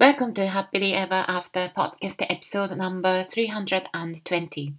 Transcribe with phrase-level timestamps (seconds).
[0.00, 4.74] Welcome to Happily Ever After Podcast Episode No.320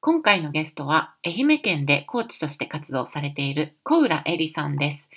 [0.00, 5.08] 今回のゲストは愛媛県でコーチとして活動されている小浦恵里さんです。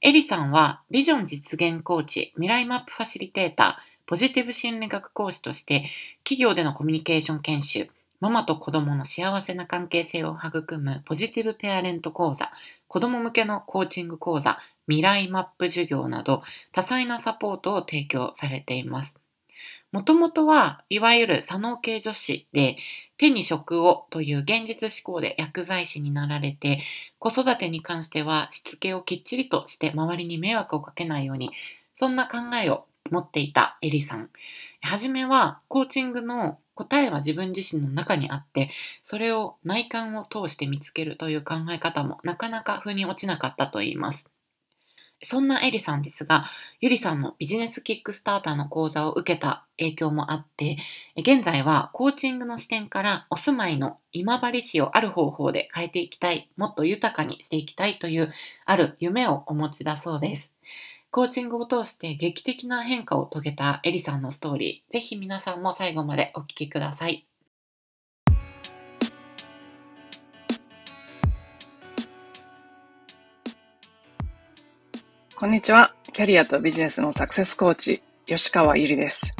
[0.00, 5.90] 恵里さんはビジョン実現コーチ、未来マップファシリテーター、ポジティブ心理学講師として
[6.24, 7.90] 企業でのコミュニケーション研修、
[8.20, 12.50] ママと子供の幸せな関係性を育むポジティブペアレント講座、
[12.88, 19.14] 子供向けのコーチング講座、未来マップ授業など多彩なサポートを提供されています。
[19.92, 22.76] もともとはいわゆる左脳系女子で
[23.16, 26.82] 手に職をという現実思考で薬剤師になられて
[27.18, 31.52] 子育てに関してはしつけをきっちりとして周りに迷惑をかけないように
[31.94, 34.30] そんな考えを持っていたエリさん。
[34.82, 38.70] はじめはコーチングの答えは自分自身の中にあって、
[39.04, 44.33] それを内観を通して見つけるという考え方もなかなか腑に落ちなかったと言います。
[45.22, 46.50] そんなエリさんですが、
[46.80, 50.76] ゆりさんのビジネスキックスターターの講座を受けた影響もあって、
[51.16, 58.32] 現在はコーチングの視点からお住まいの今治市をある方法で変えていきたい、もっと豊かにしていきたいという
[58.66, 60.50] ある夢をお持ちだそうです。
[61.10, 67.24] コーチングを通して劇的な変化を遂げたエリさんのストーリー、ぜひ皆さんも最後までお聞きください。
[75.44, 75.92] こんにちは。
[76.14, 79.34] キャリアとビジネスのサクセスコーチ、吉川ゆりです。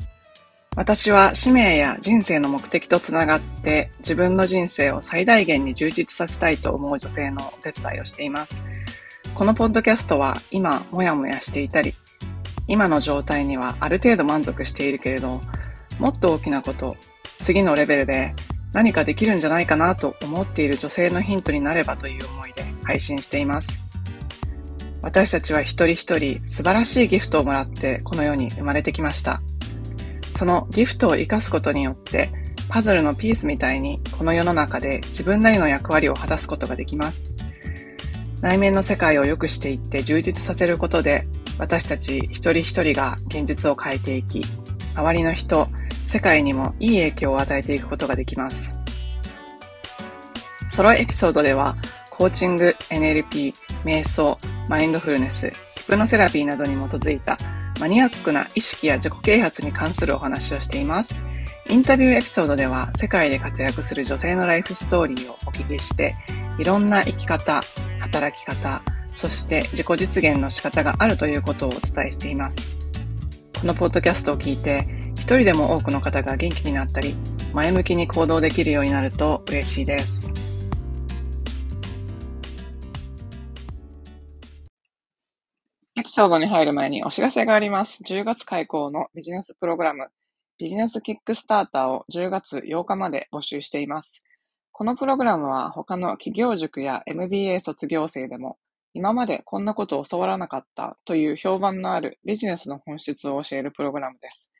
[0.77, 8.62] 私は使命や人生の目的とつながって自分の人生を最大限に充実させたいと思う女性のお手伝いをしています。
[9.34, 11.94] このポッドキャストは今もやもやしていたり、
[12.69, 15.41] 今の状態にはある程度満足しているけれど、
[15.98, 16.98] もっと大きなこと、
[17.38, 18.34] 次のレベルで
[18.75, 23.83] 何かできるんじゃないかなと思っている女性のヒントになればという思いで配信しています。
[25.05, 29.42] 私たちは一人一人素晴らしいギフトをもらってこの世に生まれてきました。
[30.36, 32.30] そのギフトを活かすことによって
[32.70, 37.34] パズルのピースみたいにこの世の中で自分なりの役割を果たすことができます。
[38.41, 41.28] 内面の世界を良くしていって充実させることで
[41.59, 44.41] 私たち一人一人が現実を変えていき、
[44.97, 45.69] 周りの人、
[46.09, 48.72] 世界にもいい影響を与えていくことができます。
[50.71, 51.76] ソロエピソードでは
[52.24, 53.52] コーチング、NLP、
[53.84, 54.38] 瞑想、
[54.70, 57.36] マインドフルネス、ヒプノセラピーなどに基づいた
[57.78, 61.20] マニアックな意識や自己啓発に関するお話をしています。
[61.68, 66.16] インタビューエピソードでは世界で活躍する女性のライフストーリーをお聞きして、
[66.58, 67.60] いろんな生き方、
[68.00, 68.80] 働き方、
[69.16, 72.78] そして自己実現の仕方があるということをお伝えしています。
[73.60, 77.14] このポッドキャストを聞いて、一人でも多くの方が元気になったり、
[77.52, 80.44] 前向きに行動できるようになると嬉しいです。
[85.97, 88.03] エピソードに入る前にお知らせがあります。
[88.03, 90.09] 10月開講のビジネスプログラム、
[90.59, 94.25] ビジネスキックスターターを10月8日まで募集しています。
[94.72, 98.59] このプログラムは他の企業塾や MBA 卒業生でも
[98.93, 104.50] 今までこんなことを教わらなかったという評判のあるビジネスの本質を教えるプログラムです。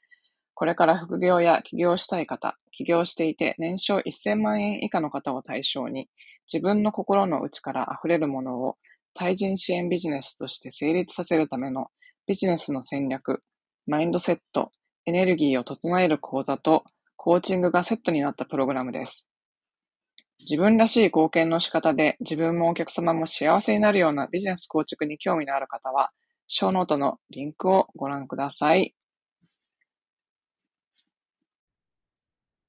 [0.55, 6.09] これから副業や起業したい方、起業していて年商1000万円以下の方を対象に
[6.47, 8.77] 自分の心の内から溢れるものを
[9.15, 11.87] 対人支援ビジネスとして成立させるための
[12.27, 13.43] ビジネスの戦略、
[13.87, 14.73] マインドセット、
[15.07, 16.85] エネルギーを整える講座と
[17.17, 19.27] コーチングがセットになったプログラムです。
[20.41, 26.11] 自分らしい貢献の仕方で自分もお客様も幸せになるようなビジネス構築に興味のある方は、
[26.49, 28.95] ショーノートのリンクをご覧ください。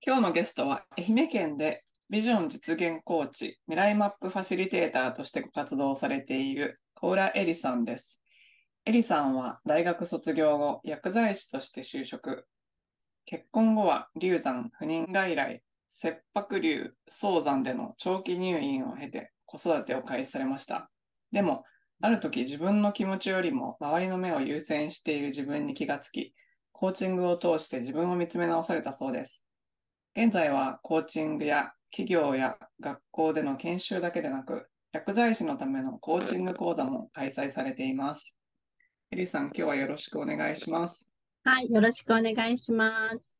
[0.05, 8.21] 今日のゲストは愛媛県でビジョン実現コーチ、未来マップファシリテーターとしてご活動されている小浦恵里さんです。
[8.85, 12.45] 恵里さんは大学卒業後、薬剤師として就職。
[13.25, 20.91] 結婚後は流産、不妊外来、切迫流、早産での長期入院を経て子育てを開始されました。
[21.31, 21.63] でも、
[22.03, 26.35] ある時自分の気持ちよりも周りの目を優先している自分に気がつき、
[26.71, 29.43] コーチングを通して自分を見つめ直されたそうです。
[30.15, 38.35] 現在はコーチングや企業や学校での研修だけでなく、薬剤師のためのコーチング講座も開催されています。
[39.11, 41.09] エリさん、今日はよろしくお願いします。
[41.43, 43.37] はい、よろしくお願いします。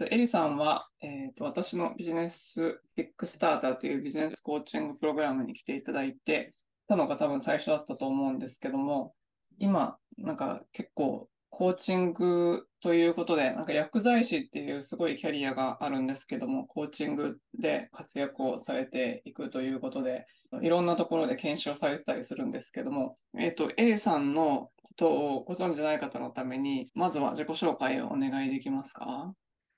[0.00, 6.54] エリさんは、えーと、私のビジネスビッグスターターというビジネスコーチングプログラムに来ていただいて、
[6.88, 9.14] たのが多分最初だったと思うんですけども、
[9.58, 20.26] 今、なんか結構コーチングということで、なんか薬剤師っていうすごいキャリアがあるんですけども、コーチングで活躍をされていくということで、
[20.62, 29.32] いろんなところで研修をされてたりするんですけども、えっ、と、エリさんのことをご存知ない方のために、まずは自己紹介をお願いできますか？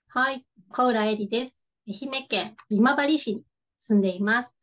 [0.08, 0.46] はい。
[0.70, 1.66] 小浦恵里です。
[1.86, 3.42] 愛媛県今治市に
[3.76, 4.56] 住んでいます。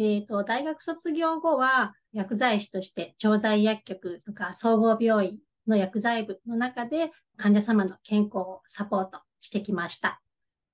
[0.00, 10.20] えっ、と、大学卒業後は薬剤師として調剤薬局とか総合病院の薬剤部の中で患者様の健康をサポートしてきました。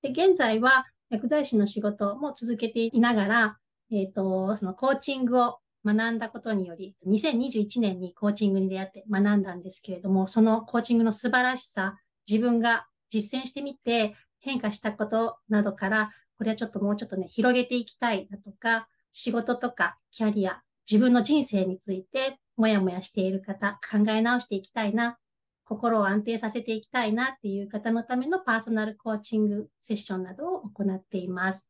[0.01, 3.57] で、現在は薬剤師の仕事も続けていながら、
[3.91, 11.97] えっ、ー、と、そのコーチングを学んだことにより、2021年にコーチングに出会って学んだんですけれども、そのコーチングの素晴らしさ、
[12.29, 25.17] 自分が実践してみて変化したことなどから、これはちょっともうちょっとね、広げていきたいだとか、仕事とかキャリア、自分の人生についてもやもやしている方、考え直していきたいな、
[25.63, 31.69] 心を安定させていきたいなっていう方のためのパーソナルコーチングセッションなどを行っています。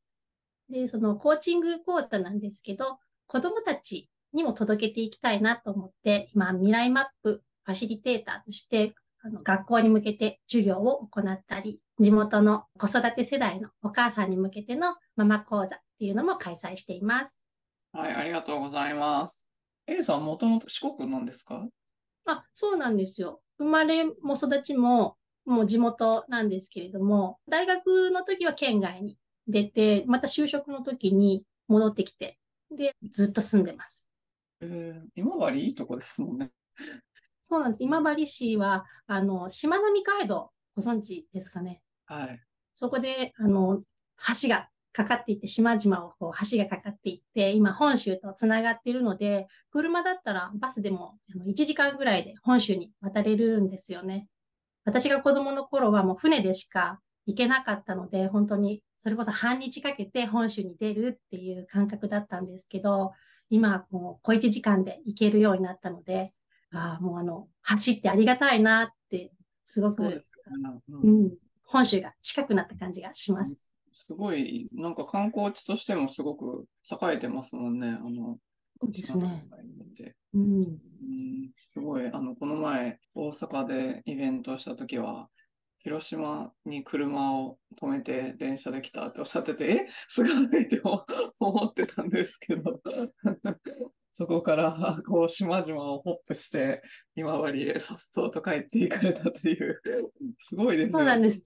[0.70, 2.98] で、そのコーチング講座なんですけど、
[3.28, 8.94] 子供たちにも届けていきたいなと思って、今、未来マップファシリテーターとして、
[9.24, 17.44] あの学校に向けて授業を行ったり、地元の子育て世代のお母さんに向けてのママ講座っていうのも開催しています。
[17.94, 19.51] はい、ありがとうございます。
[19.92, 21.68] エリさんもともと四国なんですか？
[22.26, 23.42] あ、そうなんですよ。
[23.58, 29.18] 生まれも育ちももう地元なんですけれども、大学の時は県外に
[29.48, 32.38] 出て、また就職の時に戻ってきて、
[32.72, 34.08] で、ずっと住んでます。
[34.62, 36.52] えー、今治いいとこですもんね。
[37.44, 37.84] そうなんです。
[37.84, 41.82] 今治市は、あの、しまなみ海道、ご存知ですかね？
[42.06, 42.40] はい。
[42.74, 43.82] そこで、あの、
[44.42, 51.18] 橋がかかっていって、島々をこう橋がかかっていって、今本州と繋がっているので、車だったらバスでも
[51.48, 54.28] 1時間ぐらいで本州に渡れるんですよね。
[54.84, 63.14] 私が子供の頃はもう船でしか行けなかったので、本当にそれこそ半日かけて本州に出るっていう感覚だったんですけど、
[63.50, 66.34] 今もう小一時間で行けるようになったので、
[66.74, 69.32] ああ、もうあの、走ってありがたいなって、
[69.66, 70.20] すごく、う
[70.90, 71.34] うん、
[71.64, 73.71] 本州が近くなった感じがします。
[74.08, 77.90] すごい、なんか観光地としてもすごく栄えてますもんね。
[77.90, 78.38] あの、
[78.80, 79.46] そうですね。
[80.34, 85.30] うん、うん、すごい、あの、この前、大阪でイベントした時は、
[85.80, 89.88] 広島に車を止めて電車で来たっておっしゃってて、え？
[90.10, 90.82] すごいって
[91.40, 92.82] 思ってたんですけど、
[94.14, 96.82] そこから、こう、島々をホップして、
[97.16, 99.82] 今治へさっそうと帰っていかれたっていう、
[100.40, 100.92] すごいですね。
[100.92, 101.44] そうなんです。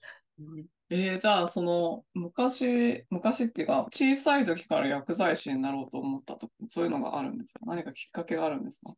[0.89, 7.61] えー、じゃあ、その、昔、昔っていうか、小さい時から薬剤師になろうと思ったと、そういうのがあるんですか？
[7.65, 8.93] 何かきっかけがあるんですか？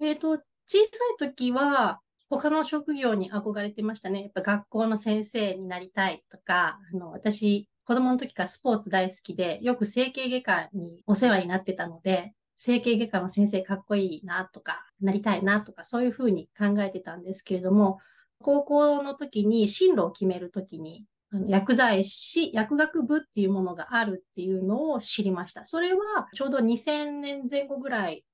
[0.00, 0.82] えっ、と、小さい
[1.18, 4.22] 時は、他の職業に憧れてましたね。
[4.22, 17.98] やっぱ学校の先生になりたいとか、あの、私、子供の時からスポーツ大好きで、よく整形外科にお世話になってたので、整形外科の先生かっこいいなとか、なりたいなとか、そういうふうに考えてたんですけれども、
[18.42, 25.64] 高校の時に進路を決める時に、あの薬剤師、薬学部っていうものがあるっていうのを知りました。
[25.64, 28.24] それはちょうど2000年前後ぐらい、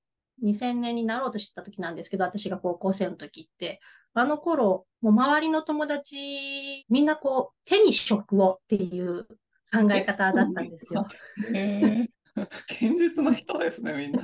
[0.43, 3.81] 2000年になろうとしてた時なんですけど、私が高校生の時って、
[4.15, 9.25] あの頃、もう周りの友達、みんなこう、手に職をっていう
[9.73, 11.07] 考え方だったんですよ。
[11.53, 12.09] へ
[12.81, 14.23] 現実の人ですね、みんな。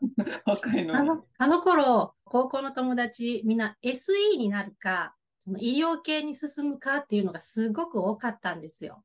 [0.46, 9.02] 若いのあの、あの頃、高校の友達、みんな SE になるか、その医療系に進むかっていうのがすごく多かったんですよ。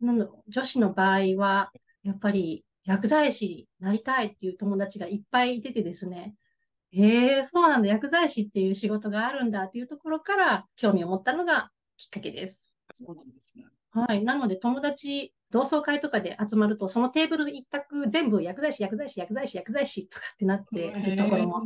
[0.00, 6.34] なの女子の場合は、やっぱり薬剤師になりたいっていう友達がいっぱいいててですね。
[6.92, 7.88] ええー、そうなんだ。
[7.88, 12.70] 薬剤師っていう仕事があるんだっていうところから興味を持ったのがきっかけです。
[12.94, 13.64] そうなんですね。
[13.90, 14.22] はい。
[14.22, 21.62] なので友達、同窓会とかで集まると、そのテーブル一択全部薬剤師、薬剤師、薬剤師、薬剤師とかってなっているところも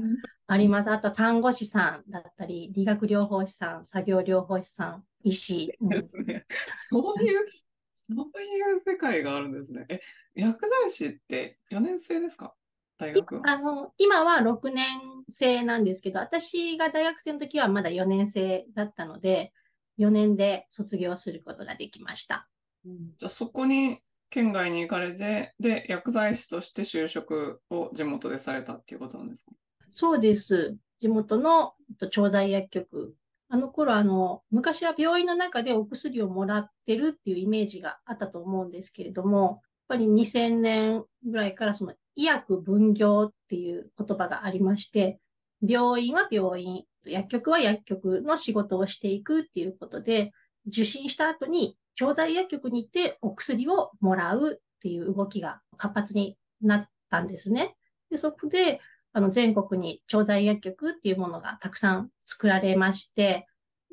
[0.47, 0.91] あります。
[0.91, 5.73] あと看護師さんだったり、理学療法士さん、作業療法士さん、医師。
[5.81, 6.47] ですね。
[6.89, 7.47] そういう、
[7.93, 9.87] そういう世界があるんですね。
[9.89, 10.01] え、
[10.35, 12.55] 薬剤師って4年生ですか？
[12.99, 14.87] 大学あの、今は6年
[15.29, 19.53] 生なんですけど、私が大学生の時はまだ4年生だったので、
[19.99, 22.49] 4年で卒業することができました。
[22.85, 23.99] じゃあそこに
[24.31, 29.53] 県外に行かれて、で、薬剤師として就職を地元でされたっていうことなんですか？
[29.91, 30.77] そうです。
[31.01, 31.75] 地元の
[32.11, 33.15] 調剤薬局。
[33.49, 45.19] あの頃、あの、昔は病院の中でお薬をもらってるっていうイメージがあったと思うんですけれども、やっぱり2000年ぐらいからその医薬分業っていう言葉がありまして、
[45.61, 50.33] 病院は病院、薬局は薬局の仕事をしていくっていうことで、
[50.67, 57.77] 受診した後に調剤薬局に行ってお薬をもらうっていう動きが活発になったんですね。
[58.11, 58.81] でそこで、
[59.13, 63.47] あの、全国に調剤薬局っていうものがたくさん作られまして、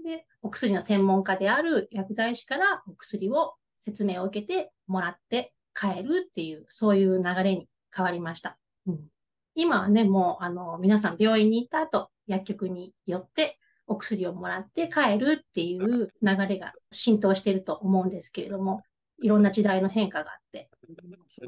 [0.04, 8.58] で、お薬の専門家である薬剤師からお薬を説明を受けてもらって帰るっていう、そういう流れに変わりました。
[8.88, 9.00] うん、
[9.56, 13.59] 今はね、もう、あの、皆さん病院に行った後、薬局に寄って
[13.90, 18.84] お薬をもらって帰るっていう流れが浸透していると思うんですけれども、
[19.22, 20.70] いろんな時代の変化があって、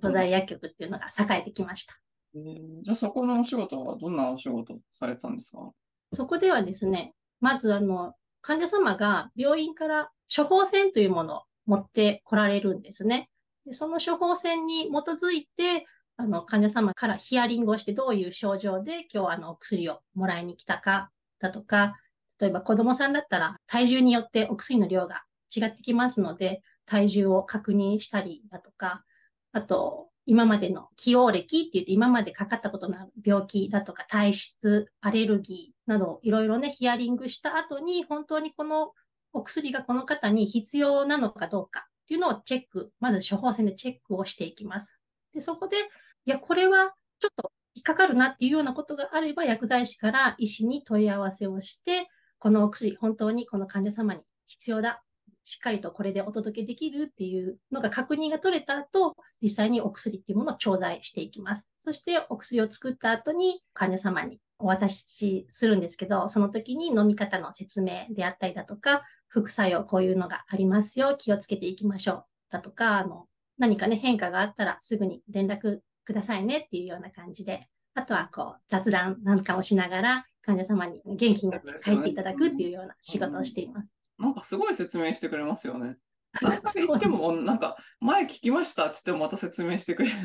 [0.02, 1.94] 巨大薬局っていうのが栄えてきました。
[2.36, 5.72] えー、じゃあそこのお仕事はどんなお仕事されたんですか？
[6.14, 13.30] そこではですね、まずあの、患者様が病院から処方箋というものを持って来られるんですね。
[13.66, 15.86] でその処方箋に基づいて、
[16.18, 21.96] あの、患者様からヒアリングをしてどういう症状で今日あのお薬をもらいに来たかだとか、
[22.42, 25.24] 例えば子供さんだったら体重によってお薬の量が
[25.56, 29.04] 違ってきますので、体重を確認したりだとか、
[29.52, 38.94] あと、今までの起用歴って言って今までかかったことのある病気だとか体質、アレルギーなどいろいろね、ヒアリングした後に本当にこの
[39.34, 45.00] お薬がこの方に必要なのかどうかっていうのをチェック、まず処方箋でチェックをしていきます。
[45.34, 45.78] で、そこで、
[46.26, 52.08] いや、これはちょっと引っかかるなっていうようなことがあれば、薬剤師から医師に問い合わせをして、
[52.42, 55.04] このお薬、本当にこの患者様に必要だ。
[55.44, 61.72] しっかりとこれでお届けできるっていうのが確認が取れた後、実際にお薬っていうものを調剤していきます。
[61.78, 72.26] そしてお薬を作った後に患者様にお渡しするんですけど、その時に飲み方の説明であったりだとか、副作用こういうのがありますよ、気をつけていきましょう。
[72.50, 73.28] だとか、あの、
[73.60, 83.88] 何かね、変化があったらすぐに連絡くださいねっていうような感じで、あとはこう雑談なんかをしながら患者様に元気になって帰っていただくっていうような仕事をしています。
[84.18, 85.98] なんかすごい説明してくれますよね。
[86.42, 90.16] なんか言っても、なんか、前聞きましたって言ってもまた説明してくれる。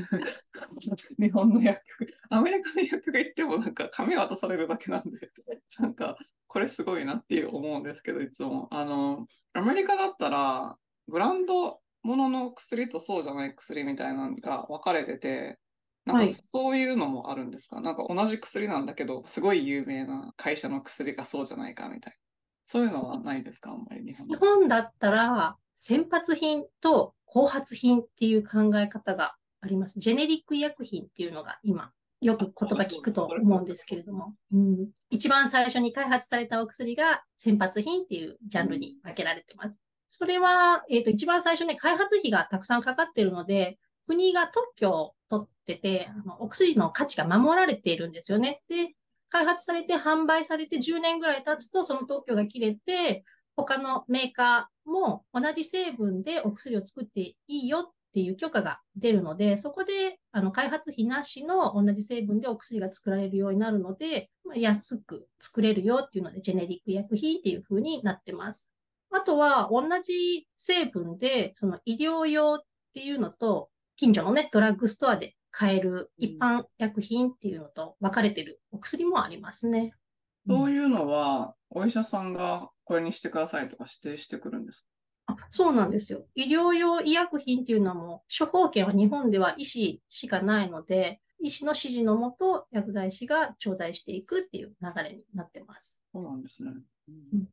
[1.18, 2.14] 日本の薬局。
[2.30, 5.32] アメリカの薬局行ってもなんか紙渡されるだけなんで、
[5.80, 8.68] なんか、これすごいなっていう思うんですけど、いつも。
[8.70, 15.58] あの、アメリカだったら、ブランドものの薬とそうじゃない薬みたいなのが分かれてて、
[16.06, 22.18] なんかそういうのもあるんですか、はい、なんか同じ薬なんだけど、すごい有名な会社の薬がそうじゃないかみたいな。
[22.64, 23.70] そういうのはないですか？
[23.72, 29.98] あんまり日本日本だったら、先発品と後発品っていう考え方があります。
[29.98, 39.80] ジェネリック医薬品っていうのが今、よく言葉聞くと思うんですけれども、うん、一番最初に開発されたお薬が先発品っていうジャンルに分けられてます。
[40.08, 48.62] それは、えっ、ー、と、一番最初ね、開発費がたくさんかかっているので、国が特許を取ってて、あのお薬の価値が守られているんですよね。
[48.68, 48.94] で、
[49.30, 53.24] 開発されて販売されて10年ぐらい経つと、その特許が切れて、
[53.56, 68.68] 他のメーカーも同じ成分でお薬を作っていいよっていう許可が出るので、そこであの開発費なしの同じ成分でお薬が作られるようになるので、ま、安く作れるよっていうので、ジェネリック医薬品っていう風になってます。
[69.10, 72.60] あとは、同じ成分で、その医療用っ
[72.92, 79.94] ていうのと、近所のね、ドラッグストアで買える一般薬品っていうのと分かれてるお薬もありますね。
[80.46, 84.82] そういうのは、お医者さんがこれにしてくださいとか指定してくるんです
[85.26, 85.34] か？
[85.34, 86.26] あそうなんですよ。
[86.34, 96.02] 医療用医薬品っていうのはもう、処方権は日本では医師しかないので、医師の指示のもと、薬剤師が調剤していくっていう流れになってます。
[96.12, 96.72] そうなんですね。
[97.08, 97.48] うん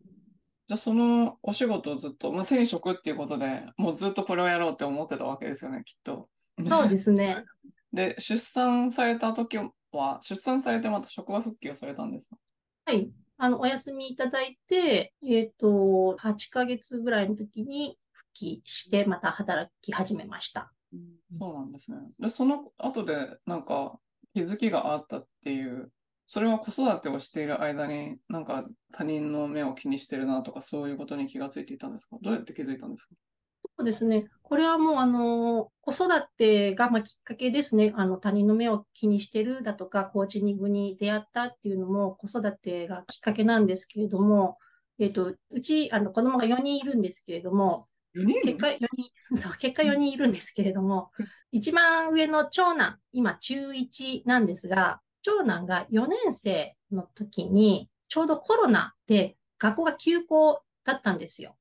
[0.66, 6.30] じゃあそのお仕事をずっと、まあ、転職っていうことでもうずっとこれをやろうって思ってたわけですよね、きっと。
[6.70, 7.46] そうですね。
[7.92, 9.58] で、出産された時
[9.92, 12.38] は、出産されてまた職場復帰をされたんですか？
[12.86, 13.12] はい。
[13.38, 20.72] あの、お休みいただいて、えっ、ー、と、8ヶ月ぐらいの時に復帰して、また働き始めました。
[20.94, 21.98] うん、そうなんですね。
[22.20, 24.00] で、その後で、なんか、
[24.34, 25.92] 気づきがあったっていう
[26.26, 32.18] それは子育てをしている間に、なんか他人の目を気にしてるなとか、そういうことに気がついていたんですか？
[32.22, 33.16] どうやって気づいたんですか？
[33.78, 34.28] そうですね。
[34.44, 37.92] これはもう、あの、子育てが、まあ、きっかけですね。
[37.96, 44.60] あの、他人の目を気にしてるだとか、コーチングに出会ったっていうのも、子育てがきっかけなんですけれども、
[45.00, 48.78] えっ、ー、と、うち、あの、子供が4人いるんですけれども、結果4
[49.32, 51.10] 人、そう、結果4人いるんですけれども、
[51.52, 61.58] 一番上の長男、今中1なんですが、長男が4年生の時に、ちょうどコロナで学校が休校だったんですよ。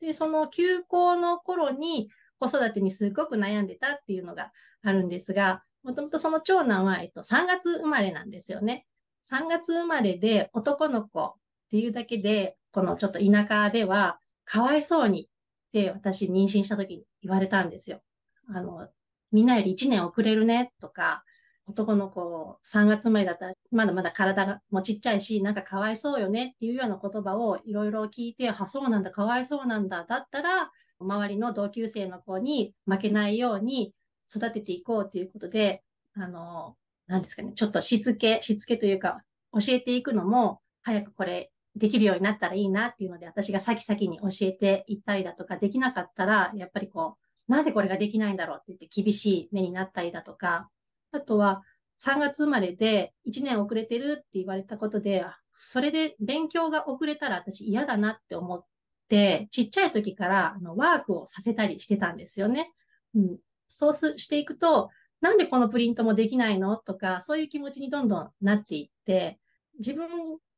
[0.00, 8.86] で、その休校の頃に子育てにすごく悩んでたっていうのがあるんですが、もともとその長男は、えっと、3月生まれなんですよね。
[9.30, 11.32] 3月生まれで男の子っ
[11.70, 15.26] ていうだけで、このちょっと田舎では、かわいそうにっ
[15.72, 18.00] て私妊娠した時に言われたんですよ。
[18.48, 18.88] あの、
[19.32, 21.24] みんなより1年遅れるねとか、
[21.66, 30.04] 男の子3月前だったらまだまだ体がもちっちゃいし、なんかかわいそうよねっていうような言葉をいろいろ聞いて、あ、そうなんだ、かわいそうなんだ。
[30.08, 30.70] だったら、
[31.00, 33.92] 周りの同級生の子に負けないように
[34.32, 35.82] 育てていこうということで、
[36.14, 36.76] あの、
[37.08, 47.16] なんですかね、ちょっとしつけ、しつけというか、教えていくのも、早くこれできるようになったらいいなっていうので、私が先々に教えていったりだとか、できなかったら、やっぱりこ
[47.48, 50.70] う、なんでこれができないんだろうって言って厳しい目になったりだとか、
[51.16, 51.62] あとは、
[52.02, 58.64] 3月生まれで1年遅れてるって言われたことで、それで勉強が遅れたら私嫌だなって思っ
[59.08, 62.72] て、ちっちゃい時からあのワークをさせたりしてたんですよね。
[63.14, 69.38] うん、そうしていくと、なんでこのプリントもできないのとか、そういう気持ちにどんどんなっていって、
[69.78, 70.08] 自分、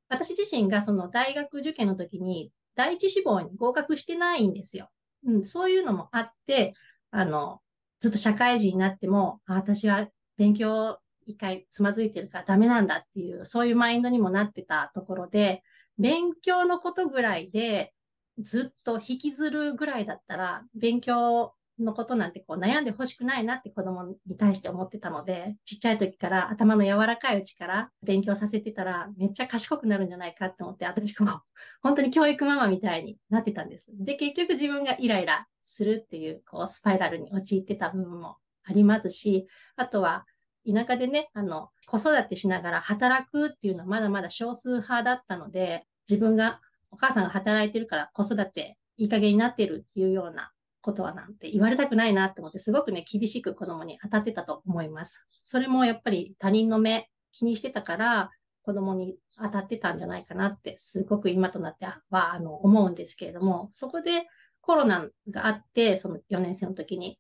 [0.09, 4.91] 私自身がその大学受験の時に第一志望に合格してないんですよ。
[5.25, 6.75] うん、そういうのもあって、
[7.11, 7.61] あの、
[8.01, 10.09] ずっと社会人になっても、私は
[10.39, 15.63] 勉強一回つまずいてるからダメなんだっていう、そういうマインドにもなってたところで、
[15.99, 17.93] 勉強のことぐらいで
[18.39, 31.43] ずっと引きずるぐらいだったら、勉強のことなんてこう悩んでほしくないなって子供に対して思ってたので、ちっちゃい時から頭の柔らかいうちから勉強させてたらめっちゃ賢くなるんじゃないかって思って、私も
[31.83, 33.93] 本当に教育ママみたいになってたんです。
[33.93, 38.37] で、結局自分がイライラするっていう、こうスパイラルに陥ってた部分も
[38.69, 39.47] ありますし、
[39.77, 40.27] あとは
[40.71, 46.61] 田舎でね、あの、子育てしながら働くっていうのはまだまだ少数派だったので、自分が、
[46.91, 55.27] お母さんが働いてるから子育ていい加減になってるっていうようなことはなんて言われたくないなって思って、すごくね、厳しく子供に当たってたと思います。
[55.43, 58.31] それもやっぱり他人の目気にしてたから、
[58.63, 64.27] 子供に当たってたんじゃないかなって、すごく今となっては、あの、思うんですけれども、そこで
[64.61, 67.19] コロナがあって、その4年生の時に、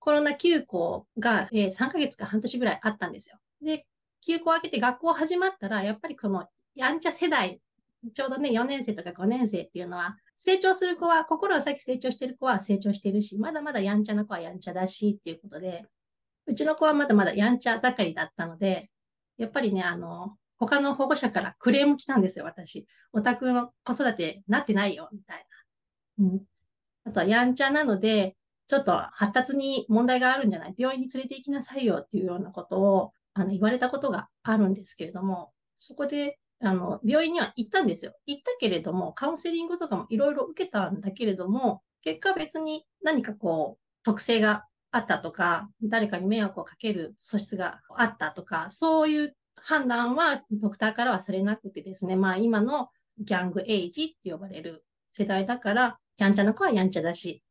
[0.00, 3.38] コロナ休校が、えー、3ヶ月か半年ぐらいあったんですよ。
[3.62, 3.86] で、
[4.26, 7.60] 休校明けて学校始まったら、やっぱりこのやんちゃ世代、
[8.14, 15.84] ちょうどね、4年生とか5年生っていうのは、成長する子は、心が先成長してる子は成長してるし、まだまだやんちゃな子はやんちゃだしっていうことで、
[16.46, 18.90] うちの子はまだまだやんちゃ盛りだったので、
[19.36, 22.86] やっぱりね、あの、他の保護者からクレーム来たんですよ、私。
[23.12, 25.46] お宅の子育てなってないよ、みたい
[26.18, 26.26] な。
[26.26, 26.42] うん。
[27.04, 28.36] あとはやんちゃなので、
[28.70, 30.74] ちょっと発達に問題があるんじゃない？
[30.78, 38.12] 病院に連れて行きなさいよっていうようなことをあの言われたことがあるんですけれども、そこであの病院には行ったんですよ。
[38.26, 57.42] 行ったけれども、カウンセリングとかもいろいろ受けたんだけれども、結果別に何かこう、特性があったとか、誰かに迷惑をかける素質があったとか、そういう判断はドクターからはされなくてですね、まあ今のギャングエイジって呼ばれる世代だから、やんちゃな子はやんちゃだし、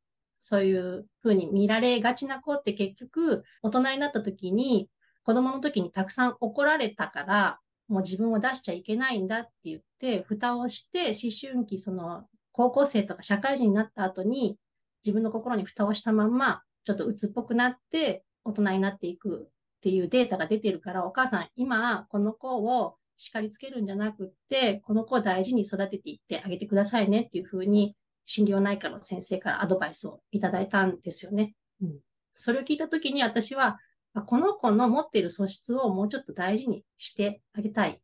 [0.41, 4.89] そういうふうに見られがちな子って結局、大人になった時に、
[5.23, 14.57] 子供の時にたくさん怒られたから、もう自分を出しちゃいけないんだって言って、蓋をして、思春期、その、高校生とか社会人になった後に、
[15.03, 27.95] 自分の心に蓋をしたまんま、ちょっと鬱っぽくなって、大人になっていくっていうデータが出てるから、お母さん、今、この子を叱りつけるんじゃなくって、この子を大事に育てていってあげてくださいねっていうふうに
[28.31, 31.55] 心療内科の先生からアドバイスをいただいたんですよね。
[31.81, 31.95] うん、
[32.35, 33.79] それを聞いたときに私は、
[34.27, 37.99] この子の持っている素質をもうちょっと大事にしてあげたい。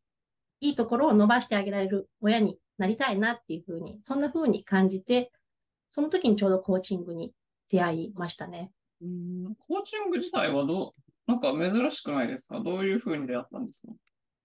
[0.61, 5.31] いいところを伸ばしてあげられる親になりたいなっていうふうに、そんなふうに感じて、
[5.91, 7.35] その時にちょうどコーチングに
[7.69, 8.71] 出会いましたね。
[9.03, 10.95] うんコーチング自体はど
[11.27, 12.59] う、なんか珍しくないですか？
[12.61, 13.93] どういうふうに出会ったんですか？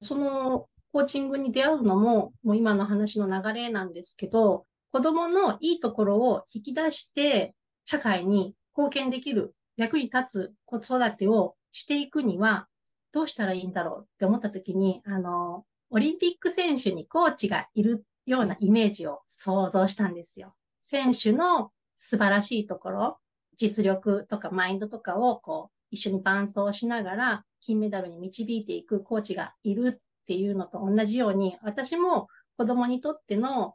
[0.02, 12.68] そのコーチングに出会うのも、もう今の話の流れなんですけど、子供のいいところを引き出して、社会に貢献できる、役に立つ子育てをしていくには、
[13.12, 20.54] どうしたらいいんだろうって思った時に、あの、オリンピック選手にコーチがいるようなイメージを想像したんですよ。
[20.80, 23.18] 選手の素晴らしいところ、
[23.56, 33.74] 実力とかマインドとかをこう一緒に伴走しながら金メダルに導いていくコーチがいるっていうのと同じように、私も子供にとっての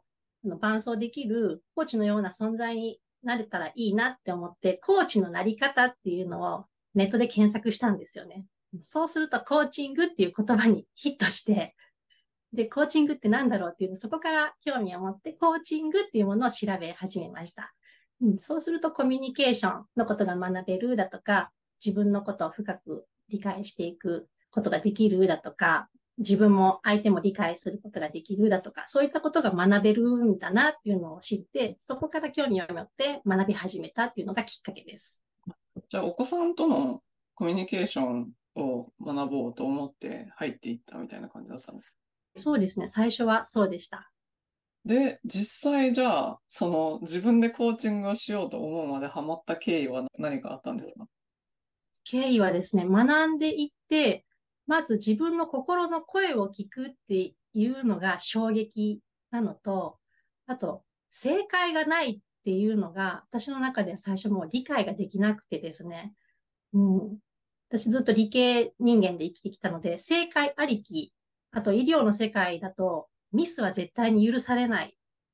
[0.54, 8.46] 伴走できるコーチのような存在になれたらいいなって思って、コーチのなり方っていうのをネットで検索したんですよね。
[8.80, 11.74] そうすると、コーチングっていう言葉にヒットして、
[12.52, 17.74] で、コーチングって何だろうっていうの、そこから興味を持って、コーチングっていうものを調べ始めました。
[18.22, 21.50] うん、そうすると、コミュニケーションのことが学べるだとか、
[21.84, 35.22] 自分のことを深く理解していくことができるだとか、自分も相手も理解することができるだとか、そういったことが学べるんだなっていうのを知って、そこから興味を持って学び始めたっていうのがきっかけです。
[35.88, 37.02] じゃあ、お子さんとの
[37.34, 41.96] コミュニケーションを学ぼうと思って入っていったみたいな感じだったんです
[42.36, 42.88] そうですね。
[42.88, 44.10] 最初はそうでした。
[44.84, 51.06] で、実際じゃあ、その自分でコーチングをしようと思うまでハマった経緯は何かあったんですか？
[52.04, 54.25] 経緯はですね、学んでいって、
[54.66, 59.00] まず自分の心の声を聞くっていうのが衝撃
[59.30, 59.98] なのと、
[60.46, 66.14] あと、正解がないっていうのが、私の中では最初もう理解ができなくてですね。
[66.72, 67.18] うん。
[67.68, 71.12] 私ずっと理系人間で生きてきたので、正解ありき、
[71.52, 74.90] あと医療の世界だと、ミスは絶対に許されないっ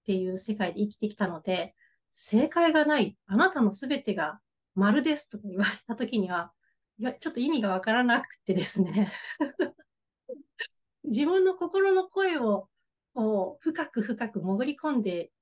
[0.06, 1.74] ていう世界で生きてきたので、
[2.12, 4.40] 正解がない、あなたのすべてが
[4.74, 6.52] 丸ですとか言われた時には、
[6.98, 9.12] いや、ちょっと意味がわからなくてですね
[11.04, 12.68] 自分の心の声を、
[13.14, 15.32] こう、深く深く潜り込んで、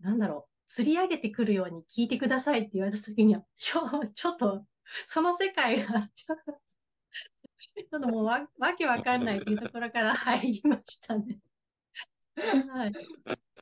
[0.00, 4.64] なんだろう、釣り上げてくるように聞いてくださいって言われたときには、 ちょっと、
[5.06, 11.38] その世界がちょっともうわわけわかんないっていうところから入りましたね。
[12.72, 12.92] はい。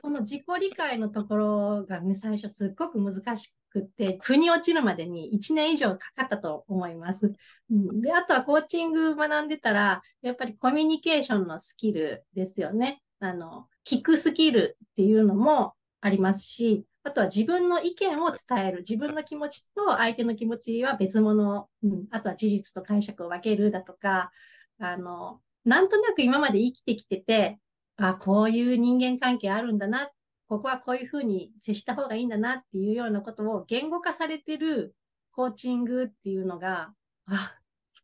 [0.01, 7.33] この自己理解のところがね、最初すっごく難しくて、腑に落ちるまでに1年以上かかったと思います。
[7.71, 13.01] うん、で、あとはコーチング学んでたら、やっぱりコミュニケーションのスキルですよね。
[13.19, 18.79] あの、聞くスキルっていうのもありますし、あとは自分の意見を伝える。
[18.79, 21.67] 自分の気持ちと相手の気持ちは別物。
[21.83, 24.31] うん、あとは事実と解釈を分けるだとか、
[24.79, 27.59] あの、なんとなく今まで生きてきてて、
[27.99, 30.09] あ、こういう人間関係あるんだな、
[30.47, 34.95] ここはこういうふうに接した方がいいんだなっていうようなことを言語化されてる
[35.31, 36.93] コーチングっていうのが、
[37.27, 37.55] あ、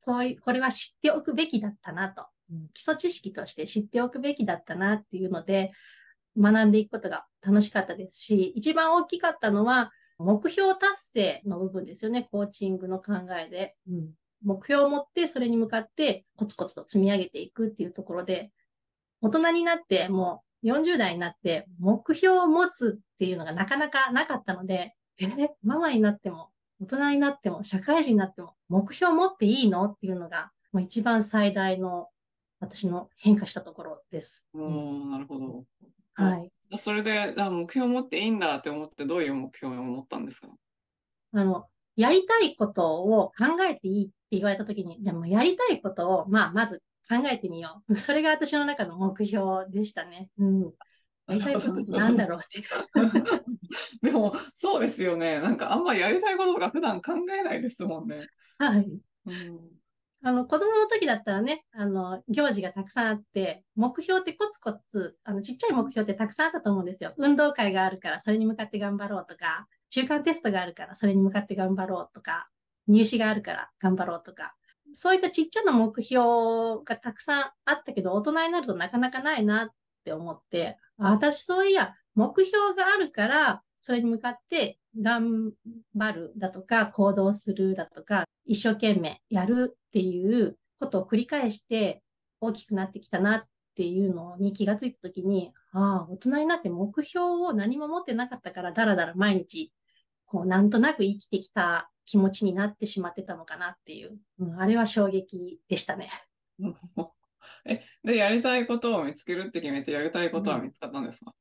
[0.04, 2.28] こういう、これは知っておくべきだったなと、
[2.74, 5.72] 基礎知識として知っておくべきだったなっていうので、
[6.38, 13.76] 学んでいくことが楽しかったですし、一番大きかったのは、目標達成の部分ですよね、コーチングの考えで。
[13.90, 14.10] うん、
[14.44, 18.52] 目標を持ってそれに向かってコツコツと積み上げていくっていうところで、
[19.22, 25.28] 大人になってもう40代になって目標を持つっていうのがなかなかなかったので、え、
[25.64, 26.50] ママになっても
[26.82, 32.10] 大人になっても社会人になっても目標を持っていいのっていうのがもう一番最大の
[32.60, 34.48] 私の変化したところです。
[34.54, 35.64] うん、なるほど。
[36.16, 36.52] はい。
[36.78, 40.48] それで、あ目標を持っていいんだって思ってどういう目標を持ったんですか？
[41.34, 47.96] あの、やりたいことを考えていいって言われたときに、じゃあもうやりたいことを、まあ、まず考えてみよう。
[47.96, 50.30] それが私の中の目標でしたね。
[50.38, 50.62] うん。
[51.28, 52.64] やりたいことって何だろうって。
[54.02, 55.40] でも、そうですよね。
[55.40, 58.28] なんかあんまりやりたいことが普段考えないですもんね。
[58.60, 58.88] はい。
[59.26, 59.60] うん、
[60.24, 67.14] あの、子供の時だったらね、あの、行事がたくさんあって、目標ってコツコツ、あの、ちっちゃい目標ってたくさんあったと思うんですよ。
[67.18, 72.50] 運動会があるから、それに向かって頑張ろうとか、中間テストがあるから、それに向かって頑張ろうとか、
[72.88, 74.56] 入試があるから頑張ろうとか、
[74.96, 76.26] そういったちっちゃな目標
[76.86, 79.70] がたくさんあったけど、大人になるとなかなかないなっ
[80.06, 85.52] て思って、私そういや、目標があるから、それに向かって頑
[85.96, 92.02] 張るだとか、行動するだとか、一生懸命やるっていうことを繰り返して
[92.40, 93.44] 大きくなってきたなっ
[93.76, 99.74] ていうのに気がついたときに、ああ、大人になって目標を何も持ってなかったから、だらだら毎日、
[100.26, 106.10] こう、なんとなく生きてきた気持ちになってしまってたのかなっていう、うん、あれは衝撃でしたね。
[107.66, 111.34] え、で、やりたいことを見つけるって決めて、やりたいことは見つかったんですか、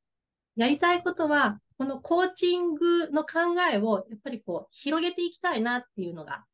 [0.57, 6.45] うん、やりたいことは、このコーチングの考えを、やっぱりこう、広げていきたいなっていうのが、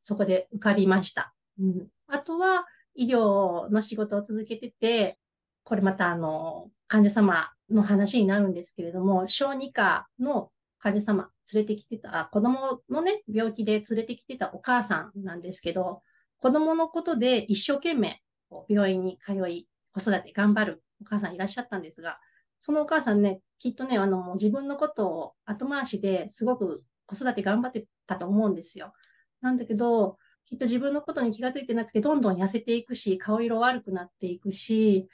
[0.00, 1.34] そこで浮かびました。
[1.58, 5.18] うん、あとは、医療の仕事を続けてて、
[5.64, 10.50] これまたあの、患者様の話になるんですけれども、小児科の
[10.86, 16.02] 患者様、連れてきてた、子供のね、病気で連れてきてたお母さんなんですけど、
[16.38, 18.22] 子供のことで一生懸命
[18.68, 22.20] 病院に通い、子育て頑張るお母さんいらっしゃったんですが、
[22.60, 28.92] そのお母さんね、きっとね、あの、自分のことを後回しですごく子育て頑張ってたと思うんですよ。
[29.40, 35.08] なんだけど、きっと自分のことに気がついてなくて、どんどん痩せていくし、顔色悪くなっていくし、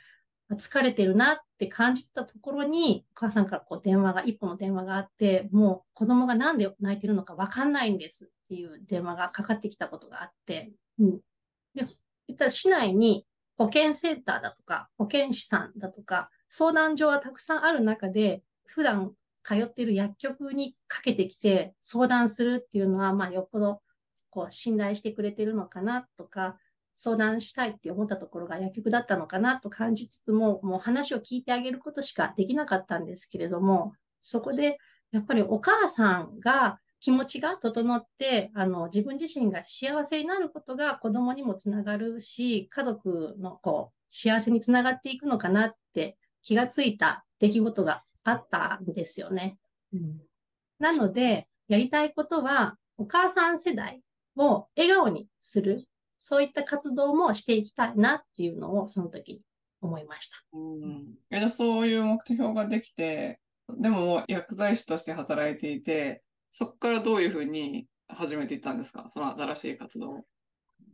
[0.56, 11.10] 疲れてるなって感じたところに、お母さんからこう電話が、一本の電話があって、もう子供がなんで泣いてるのかわかんないんですっていう電話がかかってきたことがあって、うん。
[11.74, 11.86] で、
[12.28, 19.12] 言ったら市内に保健センターだとか、保健師さんだとか、相談所はたくさんある中で、普段
[19.42, 23.82] 通っている薬局にかけてきて相談するっていうのは、まあよっぽど
[24.30, 26.56] こう信頼してくれてるのかなとか、
[27.02, 34.78] 相談したいって思ったところが薬局だったのかなと感じつつも、もう話を聞いてあげることしかできなかったんですけれども、そこで
[35.10, 49.58] やっぱりお母さんが気持ちが整って、あの、自分自身が幸せになることが子供にもつながるし、家族のこう、幸せにつながっていくのかなって気がついた出来事があったんですよね。
[49.92, 50.20] うん、
[50.78, 54.02] なので、やりたいことは、お母さん世代
[54.36, 55.88] を笑顔にする、
[56.24, 59.40] そういった活動もしていきたいなっていうのを、その時に
[59.80, 60.36] 思いました。
[60.52, 69.08] うん、そういう目標ができて、でも薬剤師として働いていて、そこからどういうふうに始めていったんですか？
[69.08, 70.24] その新しい活動。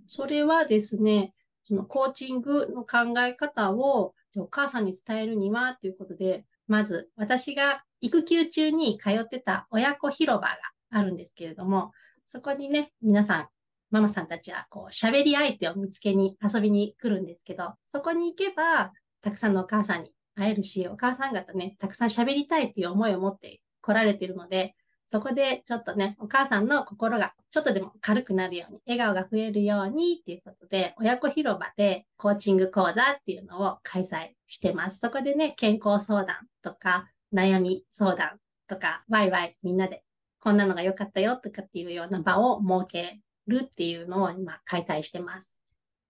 [0.06, 10.56] それはですね、そのコーチングの考え方をお母さんに伝えるにはということで、まず私が育休中に通ってた親子広場が
[10.90, 11.92] あるんですけれども、
[12.24, 13.48] そこにね、皆さん、
[13.90, 24.74] ママさんたちはこう喋り相手を見つけに遊びに来るんですけど、そこに行けば、たくさんのお母さんに会えるし、お母さん方ね、たくさん喋りたいっていう思いを持って来られているので、
[25.06, 34.98] そこでちょっとね、お母さんの心がちょっとでも軽くなるように、笑顔が増えるようにっていうことで、親子広場でコーチング講座っていうのを開催してます。
[35.00, 40.02] そこでね、健康相談とか、悩み相談とか、ワイワイみんなで
[40.40, 45.60] こんなのが良かったよとかっていうような場を設けるっていうのを今開催してます。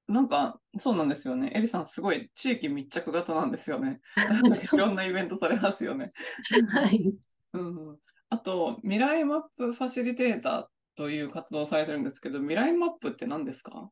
[0.08, 1.52] なんか、そうなんですよね。
[1.54, 4.00] エリさん、すごい地域密着型なんですよね。
[4.72, 6.12] いろんなイベントされますよね。
[6.70, 7.14] はい。
[7.52, 7.98] うん、
[8.30, 13.90] あと、未来マップファシリテーターという活動をされてるんですけど、未来マップって何ですか？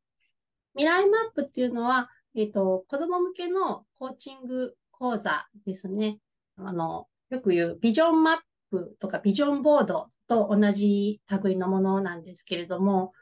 [0.75, 6.19] 未来マップっていうのは、えっ、ー、と、子供向けのコーチング講座ですね。
[6.57, 8.39] あの、よく言うビジョンマッ
[8.71, 13.13] プとかビジョンボードと同じ類のものなんですけれども、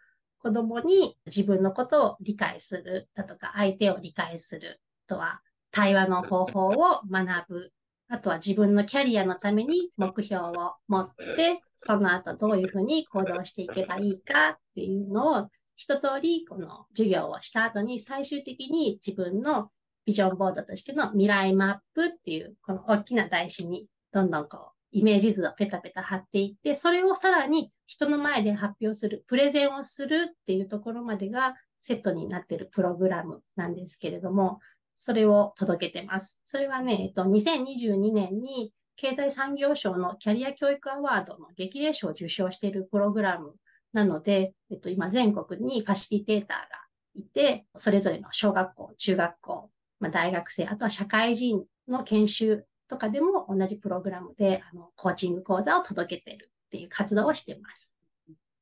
[0.45, 7.73] 子供に自分のことを理解するだとか、相手を理解するとは、対話の方法を学ぶ。
[8.09, 19.71] あとは自分のキャリアのために目標を持って、その後どういうふうに行動していけばいいかっていうのを一通りこの授業をした後に最終的に自分の
[20.05, 34.61] ビジョンボードとしての未来マップっていうこの大きな台紙にどんどんこうイメージ図をペタペタ貼っていって、それをさらに人の前で発表する、プレゼンをするっていうところまでがセットになっているプログラムなんですけれども、
[34.97, 36.41] それを届けてます。
[36.45, 43.57] それはね、えっと、2022年に経済産業省のキャリア教育アワードの激励賞を受賞しているプログラム
[43.93, 46.67] なので、えっと、今全国にファシリテーターが
[47.15, 57.93] いて、それぞれの小学校、中学校、まあ、大学生、あとは社会人の研修とかでも同じプログラムで、あの、コーチング講座を届けているっていう活動をしています。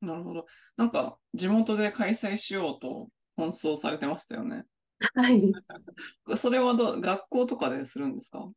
[0.01, 0.47] なるほど。
[0.77, 4.65] なんか、地元で開催しようと奔走されてましたよね。
[5.15, 5.53] はい。
[6.37, 8.51] それはど学校とかでするんですか？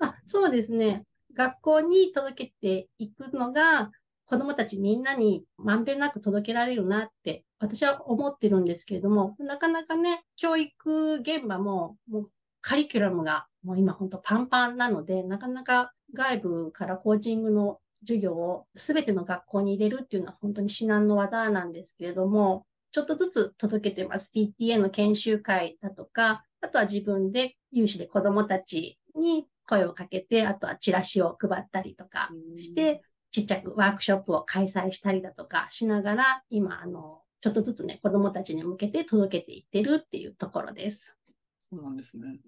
[0.00, 1.04] あ、そうですね。
[1.34, 3.90] 学校に届けていくのが、
[4.26, 12.30] 子供たちみんなにまんべんなく届けられるなって私は思ってるんですけれども、なかなかね、教育現場ももう
[12.60, 24.32] カリキュラムがもう今本当パンパンなので、なかなか外部からコーチングの授業を全ての学校に入れるっていうのは本当に至難の技なんですけれども、ちょっとずつ届けてます。
[24.34, 41.14] PTA の研修会だとか、あとは自分で有志で子供たちに声をかけて、あとはチラシを配ったりとかして、ちっちゃくワークショップを開催したりだとかしながら、今、あの、ちょっとずつね、子供たちに向けて届けていってるっていうところです。
[41.58, 42.40] そうなんですね。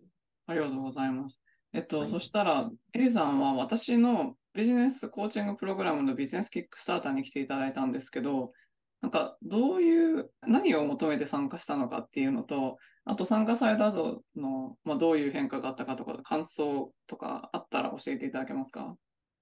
[0.46, 1.40] ありがとうございます。
[1.72, 8.52] えっと、はい、そしたら、エリさんは私のビジネスコーチングプログラムのビジネスキックスターターに来ていただいたんですけど、
[9.00, 18.94] なんか、どういう、何を求めて参加したのかっていうのと、あと参加された後の、まあ、どういう変化があったかとか、感想とかあったら教えていただけますか？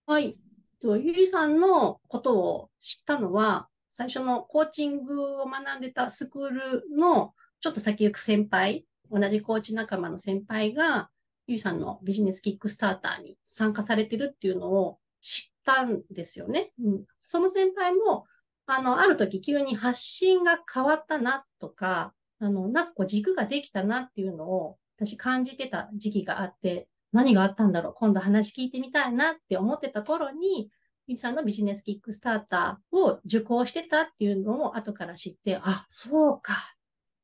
[0.06, 0.38] はい。
[0.82, 11.10] ゆりさんのことを知ったのは、最初のコーチングを学んでたスクールのちょっと先行く先輩、同じコーチ仲間の先輩が、
[11.46, 16.68] ゆりさんのビジネスキックスターターに参加されてるっていうのを知ったんですよね。
[16.84, 18.26] うん、その先輩も
[18.72, 30.70] あの、ある時急に発信が変わったなとか、あの、なんかこう軸ができたなっていうのを私感じてた時期があって、何があったんだろう今度話聞いてみたいなって思ってた頃に、
[31.08, 36.54] ゆりさんのビジネスキックスターターを受講してたっていうのを後から知って、あ、そうか。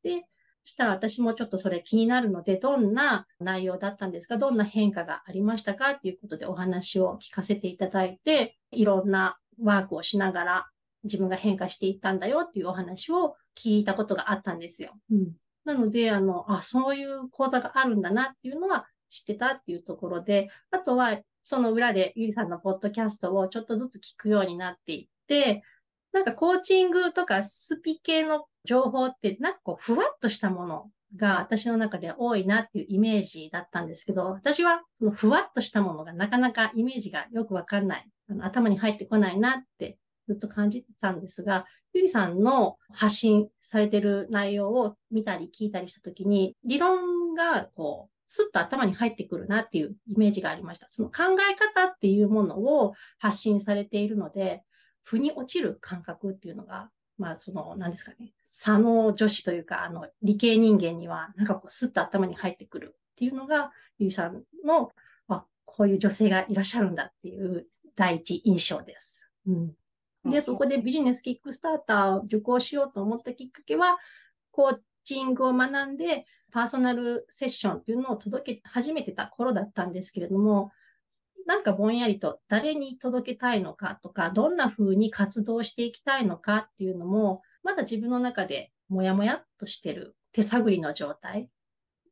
[0.02, 0.26] で、
[0.66, 4.36] そしたら私もちょっとそれ気になるので、どんな内容だったんですか？
[4.36, 5.92] どんな変化がありましたか？
[5.92, 10.66] っていうことでお話を聞かせていただいて、いろんなワークをしながら
[11.04, 14.90] 自分が変化していったんだよっていうお話を聞いたことがあったんですよ。
[15.12, 15.32] うん、
[15.64, 25.62] なので、あの、あ、そういう講座があるんだなっていうのは知ってたっていうところで、あとは、その裏でゆりさんのポッドキャストをちょっとずつ聞くようになっていって、
[26.16, 34.80] なんかコーチングとかスピ系の情報って、なんかこう、ふわっとしたものが私の中で多いなっていうイメージだったんですけど、私は
[35.12, 50.88] ふわっとしたものがなかなかイメージがよくわかんない、あの頭に入ってこないなってずっと感じてたんですが、ゆりさんの発信されてる内容を見たり聞いたりしたときに、理論がこう、スッと頭に入ってくるなっていうイメージがありました。
[50.88, 54.62] その考え方っていうものを発信されているので、
[55.06, 64.90] 腑に落ちる感覚っていうのが、まあその、何ですかね、左脳女子というか、あの、理系人間には、なんかこう、スッと頭に入ってくるっていうのが、ゆいさんの、
[65.28, 69.30] あ、こういう女性がいらっしゃるんだっていう第一印象です。
[69.46, 69.76] うん。
[70.24, 73.98] で、そこでビジネスキックスターターを受講しようと思ったきっかけは、
[74.50, 80.72] コーチングを学んで、パーソナルセッションっていうのを届け始めてた頃だったんですけれども、
[81.46, 91.48] なんかぼんやりと誰に届けたいのかとか、どんな風に活動していきたいのかっていうのも、まだ自分の中でもやもやっとしてる手探りの状態。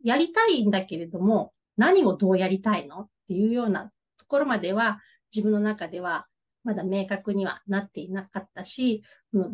[0.03, 5.01] やりたいんだけれども、何をどうやりたいのっていうようなところまでは、
[5.35, 6.27] 自分の中では
[6.62, 9.03] まだ明確にはなっていなかったし、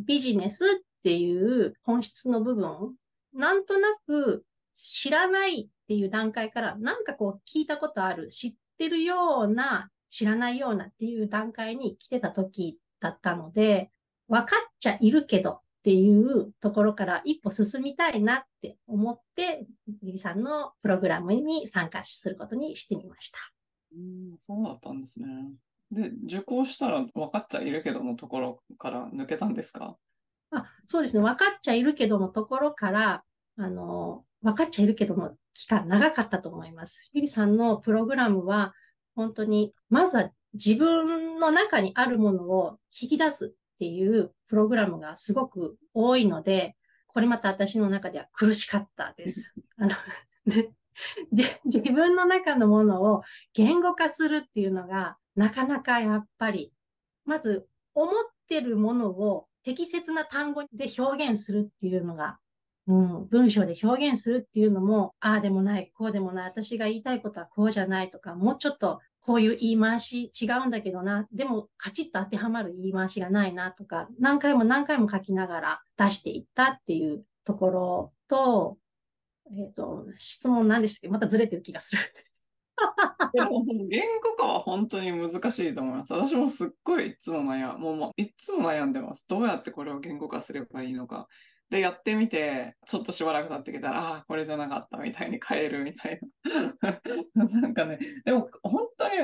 [0.07, 0.69] ビジネスっ
[1.03, 2.95] ていう本質の部分、
[3.35, 4.45] なんとなく
[4.77, 13.91] 知らないっていう段階から、なんかこう聞いたことある、知ってるような、知らないようなっていう段階に来てた時だったので、
[14.27, 19.67] 分かっちゃいるけどっていうところから一歩進みたいなって思って、
[20.03, 23.39] ゆりさんのプログラムに参加することにしてみました。
[23.95, 25.29] うん、そうだったんですね。
[25.91, 29.97] で、受講したら分かっちゃいるけどのところから抜けたんですか？
[30.53, 31.23] あそうですね。
[31.23, 33.25] 分かっちゃいるけどのところから、
[33.57, 37.11] あの、分かっちゃいるけどの期間長かったと思います。
[37.13, 38.75] ゆりさんのプログラムは、
[39.15, 46.77] 本当に、まずは自分の中にあるものを引き出すっていうプログラムがすごく多いので、
[47.07, 49.53] これまた私の中では苦しかったです。
[49.79, 49.91] あの
[51.33, 53.23] で自分の中のものを
[53.55, 56.73] 言語化するっていうのがなかなかやっぱり、
[57.25, 58.15] まず思っ
[58.49, 62.39] てるものを適切な単語で表現するっていうのが、
[62.91, 78.77] うん、文章で表現するっていうのも、ああでもない、こうでもない、私が言いたいことはこうじゃないとか、もうちょっとこういう言い回し違うんだけどな、でもカチッと当てはまる言い回しがないなとか、何回も何回も書きながら出していったっていうところと、
[79.53, 81.09] えっ、ー、と、質問何でしたっけ？
[81.11, 82.03] またずれてる気がする。
[83.35, 86.13] でも言語化は本当に難しいと思います。
[86.13, 89.27] 私もすっごいいつも悩む、もうもういつも悩んでます。
[89.29, 91.29] どうやってこれを言語化すればいいのか。
[91.71, 96.21] で、やってみて、ちょっとしばらく経ってきたら、ああ、これじゃなかったみたいに変えるみたい
[96.75, 96.99] な。
[97.61, 99.15] なんかね、でも本当に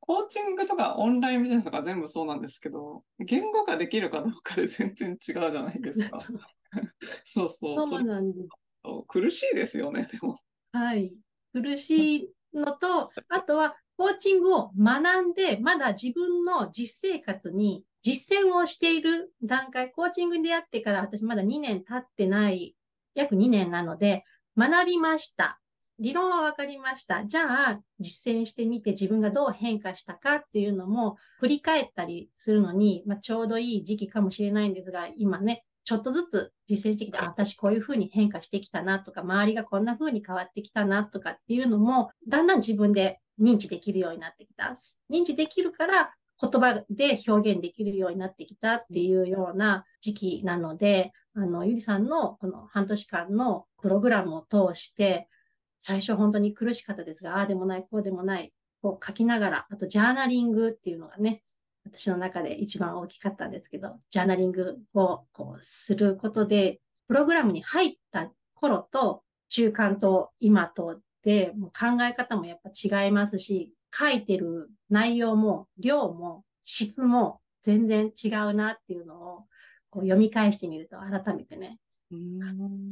[0.00, 6.18] コーチングとかオンラインビジネスとか全部そうなんですけど、言語化できるかどうかで全然違うじゃないですか。
[7.24, 7.88] そうそう。
[7.88, 8.48] そうなんです。
[9.08, 10.38] 苦しいですよね、でも。
[10.72, 11.14] はい。
[11.54, 22.76] 苦しいのと、 あとは、コーチングを学んで、まだ自分の実生活に実践をしている段階、コーチングに出会ってから私まだ2年経ってない、
[23.14, 24.24] 約2年なので、
[24.56, 25.58] 学びました。
[25.98, 27.24] 理論は分かりました。
[27.24, 44.72] じゃあ、実践してみて自分がどう変化したかっていうのも振り返ったりするのに、まあ、ちょうどいい時期かもしれないんですが、今ね、ちょっとずつ実践してきて、私こういうふうに変化してきたなとか、周りがこんなふうに変わってきたなとかっていうのも、だんだん自分で認知できるようになってきた。
[45.10, 55.28] 認知できるから、言葉で表現できるようになってきたっていうような時期なので、あの、ゆりさんのこの半年間のプログラムを通して、
[55.78, 61.42] 最初本当に苦しかったですが、ああでもない、こうでもない、こう書きながら、あとジャーナリングっていうのがね、
[61.84, 72.70] 私の中で一番大きかったんですけど、ジャーナリングをこうすることで、プログラムに入った頃と中間と今とでもう考え方もやっぱ
[73.04, 79.44] 違いますし、書いてる内容も量も質も全然違うなっていうのを
[79.90, 81.78] こう読み返してみると改めてね、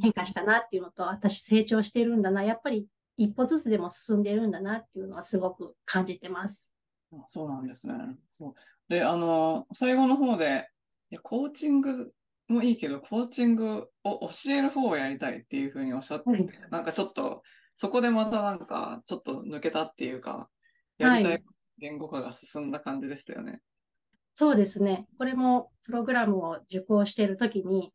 [0.01, 2.87] 変化したなっていうのと、私成長してるんだな、やっぱり
[3.17, 6.73] 一歩ずつでも進んでるんだなっていうのはすごく感じてます。
[7.27, 7.95] そうなんですね。
[8.89, 10.69] で、あの、最後の方で、
[11.21, 12.11] コーチング
[12.47, 17.43] もいいけど、コーチングを教える方をやりたいっていうふうにおっしゃってて、はい、なんかちょっと、
[17.75, 20.49] そこでまたなんか、ちょっと抜けたっていうか、
[20.97, 21.43] やりたい
[21.77, 23.51] 言語化が進んだ感じでしたよね。
[23.51, 23.61] はい、
[24.33, 25.07] そうですね。
[25.17, 27.93] これもプログラムを受講しているときに、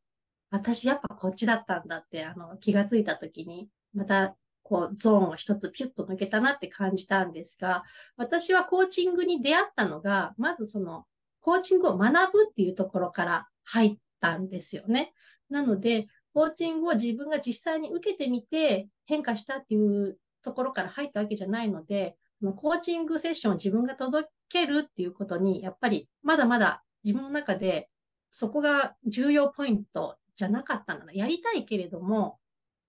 [0.51, 7.85] 私やっぱこっちだったんだって、あの、気がついたときに、また、こう、ゾーンを一つピュッと抜けたなって感じたんですが、
[8.17, 11.07] 私はコーチングに出会ったのが、まずその、
[11.41, 15.13] コーチングを学ぶっていうところから入ったんですよね。
[15.49, 22.17] なので、コーチングを自分が実際に受けてみて変化したっていうところから入ったわけじゃないので、
[22.57, 27.89] コーチングセッションを自分が届けるっていうことに、やっぱりまだまだ自分の中で
[28.31, 31.13] そこが重要ポイントじゃなかったんだな。
[31.13, 32.39] やりたいけれども、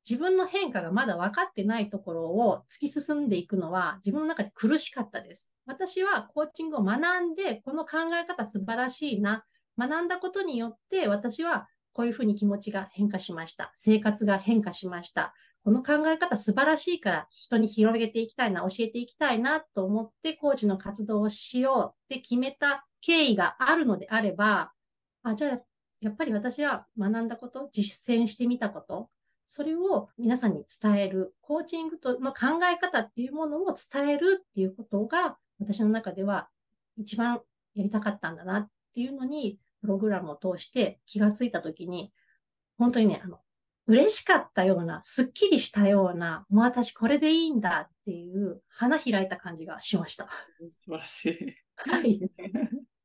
[0.08, 5.52] 自分の変化がまだ分かってないところを突き進んでいくのは自分の中で苦しかったです。
[5.66, 9.46] 私はコーチングを学んで、この考え方素晴らしいな。
[9.78, 13.72] 学んだことによって私はこういうふうに気持ちが変化しました。
[13.76, 15.34] 生活が変化しました。
[15.70, 24.72] この考え方素晴らしいから人に広げていきたいな、教えていきたいなと思ってコーチの活動をしようって決めた経緯があるのであれば、
[25.22, 25.60] あ、じゃあ、
[26.02, 29.12] やっぱり私は学んだこと、実践してみたこと、
[29.46, 36.50] それを皆さんに伝える、コーチングとの考え方っていうものを伝えるっていうことが、私の中では
[36.98, 37.42] 一番
[37.76, 42.12] やりたかったんだなっていうのに、プログラムを通して気がついたときに、
[42.80, 43.40] 本当にね、あの、
[43.90, 50.30] 嬉しかったような、すっきりしたような、もう私これでいいんだっていう花開いた感じがしました。
[50.86, 51.56] 素晴らしい。
[51.76, 52.20] はい。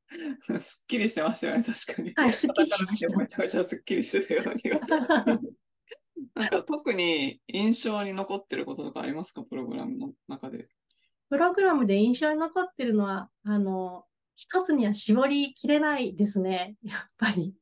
[0.61, 2.13] すっきりしてましたよね、確かに。
[2.13, 3.17] はい、すっきりしました。
[3.17, 4.79] めちゃめちゃすっきりしてたような気が。
[6.35, 10.67] なんか特に印象に残ってることとかありますか、プログラムの中で。
[11.31, 14.05] プログラムで印象に残ってるのは、あの、
[14.35, 16.75] 一つには絞りきれないですね。
[16.83, 17.55] やっぱり。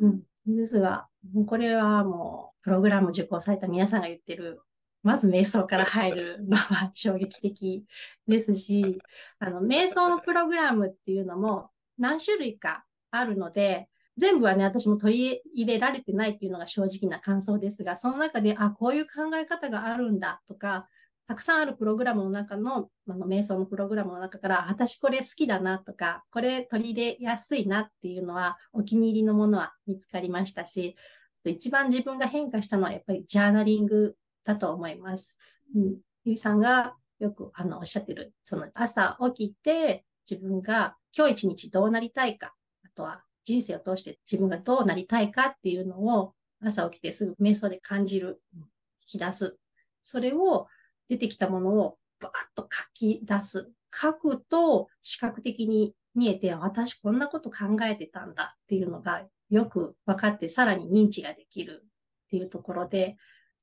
[0.00, 0.22] うん。
[0.46, 1.09] ですが、
[1.46, 4.60] これはもう、プログラム受講された皆さんが言ってる、
[5.02, 7.84] まず瞑想から入る のは衝撃的
[8.26, 9.00] ですし、
[9.38, 20.88] あの、瞑想のプログラムっていうのも何種類かあるので、全部はね、私も取り入れられてないっていうのが正直な感想ですが、その中で、あ、こういう考え方があるんだとか、
[21.30, 30.96] たくさんあるプログラムの中の、あの、瞑想のプログラムの中から、私これ好きだなとか、これ取り入れやすいなっていうのは、お気に入りのものは見つかりましたし、
[31.44, 35.38] 一番自分が変化したのはやっぱりジャーナリングだと思います。
[35.76, 48.62] うん、ゆいさんがよくあのおっしゃってる、その朝起きて自分が今日一日どうなりたいか、あとは人生を通して自分がどうなりたいかっていうのを朝起きてすぐ瞑想で感じる、引
[49.06, 49.56] き出す。
[50.02, 50.66] それを
[51.10, 53.72] 出てきたものをバーッと書き出す。
[53.92, 61.86] 書くと視覚的に見えて、私こんなこと考えてたんだっていうのがよく分かって、さらに認知ができるっ
[62.30, 63.16] ていうところで、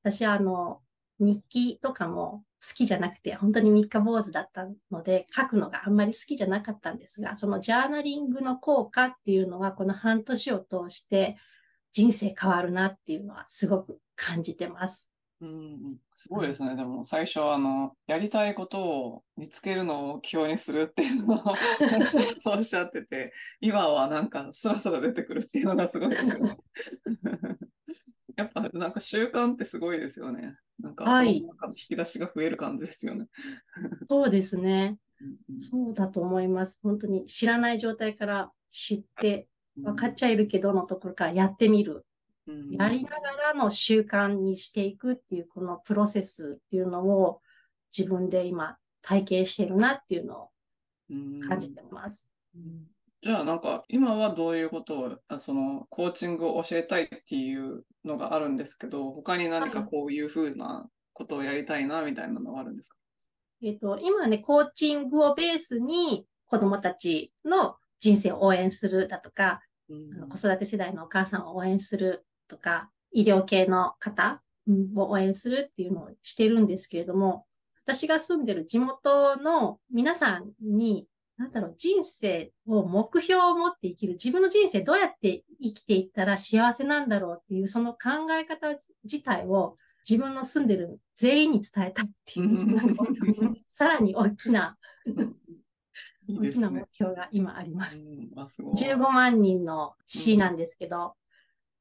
[0.03, 0.81] 私はあの、
[1.19, 11.37] 日記とかも好きじゃなくて、本当に三日坊主だったので、書くのがあんまり好きじゃなかったんですが、そのジャーナリングの効果っていうのは、この半年を通して
[11.93, 15.09] 人生変わるなっていうのはすごく感じてます。
[15.39, 16.75] うん、すごいですね。
[16.75, 21.55] でも最初あの、やりたいことを見つけるのを目標にするっていうのを
[22.39, 26.57] そうおっしゃってて、今はなんかスラスラ出てくるっていうのがすごいですよね。
[28.35, 30.57] やっぱなんか習慣ってすごいですよね。
[30.79, 31.47] なんか、はい、引
[31.87, 33.27] き出しが増える感じですよね。
[34.09, 34.97] そうですね。
[35.55, 36.79] そうだと思います。
[36.81, 42.06] 本当に知らない状態から知って、分かっちゃいるけどのところからやってみる。
[42.71, 47.41] やりながらの習慣にしていくっていうこのプロセスっていうのを
[47.95, 50.49] 自分で今体験してるなっていうのを
[51.47, 52.29] 感じてます。
[53.23, 62.97] じゃあなんか今はどういうことをそのコーチングを教えたいっていうのがあるんですけど他に何かこういうふうなことをやりたいなみたいなのはあるんですか、
[63.63, 74.41] えっ、と今ねコーチングをベースに子供たちの人生を応援するだとか、うん、子育て世代のお母さんを応援するとか、医療系の方
[74.95, 77.45] を応援するっていうのをしてるんですけれども、
[77.85, 89.77] 私が住んでる地元の皆さんに、なんだろう、人生を目標を持って生きる、自分の人生どうやって生きていったら幸せなんだろうっていう、その考え方自体を
[90.07, 92.79] 自分の住んでる全員に伝えたいっていう、
[93.69, 94.77] さらに大きな
[96.29, 98.03] 大きな目標が今あります。
[98.03, 101.15] 15万人の市なんですけど、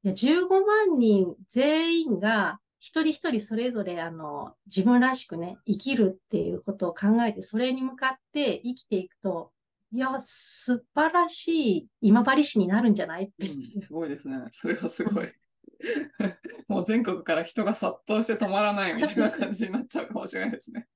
[0.07, 9.51] いや15万人全員が一人一人それぞれあの自分らしくね、生きるっていうことを考えて、それに向かって生きていくと、
[9.91, 14.37] いや、素晴らしい今治市になるんじゃないって、うん、すごいですね。
[14.53, 15.27] それはすごい。
[16.69, 20.87] もう全国から人が殺到して止まらないみたいな感じになっちゃうかもしれないですね。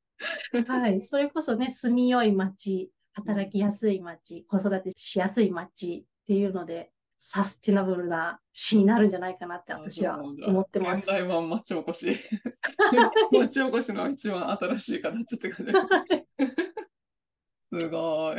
[0.66, 1.02] はい。
[1.02, 6.94] それこそね、 住みよい街、働きやすい街、子育てしやすい街っていうので、
[7.24, 11.04] サスティナブルな詩になるんじゃないかなって私は思ってます。
[11.04, 12.18] 現代版町おこし。
[13.32, 15.72] 町おこしの一番新しい形って感じ。
[17.72, 18.38] すごい。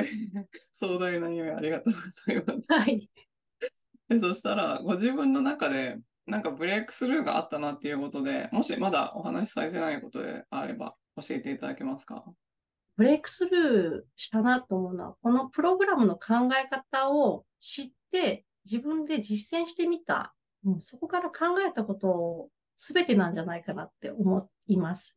[0.74, 2.72] 壮大な夢ありがとうございます。
[2.72, 3.08] はい。
[4.10, 12.24] えそしたら、ご自分の中で、なんかブレイクスルーがあったなっていうことで、もしまだお話しされてないことであれば、教えていただけますか？
[12.96, 20.34] ブレイクスルーしたなと思うのは、このプログラムの考え方を知って、自分で実践してみた。
[20.64, 25.16] うん、そこから考えたことを全てなんじゃないかなって思います。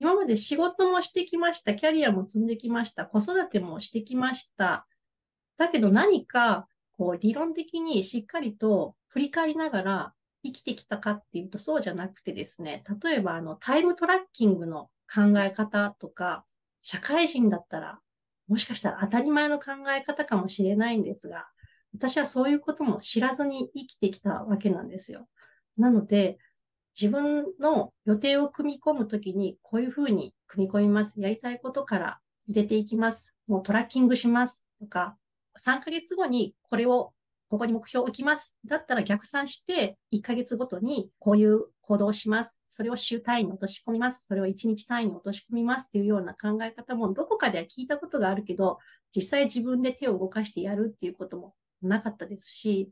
[0.00, 1.74] 今まで仕事もしてきました。
[1.74, 3.04] キャリアも積んできました。
[3.04, 4.86] 子育てもしてきました。
[5.58, 16.44] だけど何か、こう、理論的にしっかりと振り返りながら生きてきたかっていうとそうじゃなくてですね、例えばあの、タイムトラッキングの考え方とか、
[16.82, 18.00] 社会人だったら、
[18.48, 21.46] もしかしたら当たり前の考え方かもしれないんですが、
[21.94, 25.28] 私はそういうことも知らずに生きてきたわけなんですよ。
[25.76, 26.38] なので、
[27.00, 31.20] 自分の予定を組み込むときに、こういうふうに組み込みます。
[31.20, 33.32] やりたいことから入れていきます。
[33.46, 34.66] もうトラッキングします。
[34.78, 35.16] とか、
[35.58, 37.12] 3ヶ月後にこれを、
[37.48, 38.58] ここに目標を置きます。
[38.64, 42.60] だったら逆算して、1ヶ月ごとにこういう行動をします。
[42.68, 44.26] それを週単位に落とし込みます。
[44.26, 48.78] それを1日単位に落とし込みますっていうような考え方も、どこかでは聞いたことがあるけど、
[49.14, 52.90] 実際自分で手を動かしてやるっていうこともなかったですし、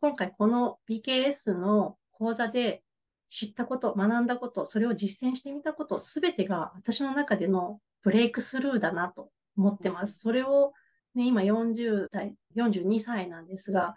[0.00, 2.82] 今回この BKS の講座で
[3.28, 10.20] 知ったこと、学んだこと、それを実践してみたこと、すべてが私の中でのブレイクスルーだなと思ってます。
[10.20, 10.72] それを、
[11.14, 13.94] ね、今40代、42歳なんですが、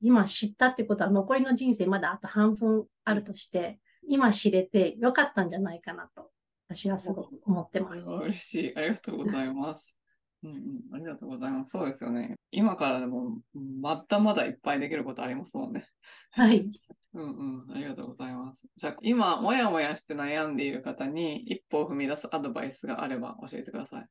[0.00, 6.30] 今知ったってことは残りの人生まだあと半分あるとして、今知れてよかったんじゃないかなと、
[6.68, 8.08] 私はすごく思ってます。
[8.08, 8.76] 嬉しい。
[8.76, 9.99] ありがとうございます。
[10.42, 11.70] うんうん、ありがとうございます。
[11.70, 12.38] そうですよね。
[12.50, 15.86] 今からでも、まだまだいっぱいできることありますもんね。
[16.30, 16.70] はい。
[17.12, 18.66] うんうん、ありがとうございます。
[18.76, 24.08] じゃあ、今、もやもやして悩んでいる方に一歩を踏み出すアドバイスがあれば教えてください。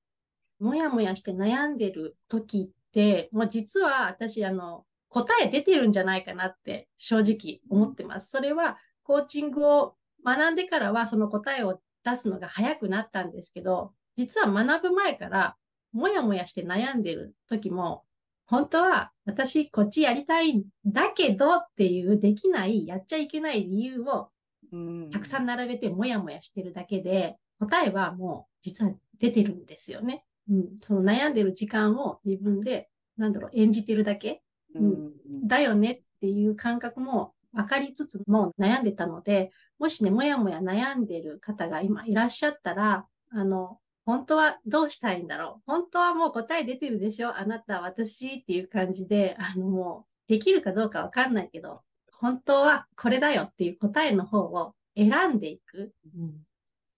[0.59, 8.29] もやもやして悩んでる時って、もう実は私、あの、答え出てるんじゃないかなって正直思ってます。
[8.29, 15.55] それは、コーチングを学んでからはその答えを出すのが早くなったんですけど、実は学ぶ前から、
[15.91, 18.03] もやもやして悩んでる時も、
[18.45, 24.29] 本当は私こっちやりたいんだけどっていうできない、やっちゃいけない理由を
[24.71, 30.23] うんたくさん並べてもやもやしてるだけで、答えはもう実は出てるんですよね。
[30.49, 30.65] うん。
[30.81, 34.41] その悩んでる時間を自分で、なんだろう、演じてるだけ
[34.75, 43.79] うんだよねっていう感覚も分かりつつも悩んでたので、もしね、もやもや悩んでる方が今いらっしゃったら、あの、
[44.09, 51.81] 本当はどうしたいんだろう本当はもう答え出てるでしょあなた、私っていう感じで、あのもう、できるかどうかわかんないけど、
[52.11, 55.93] 本当はこれだよっていう答えの方を選んでいく。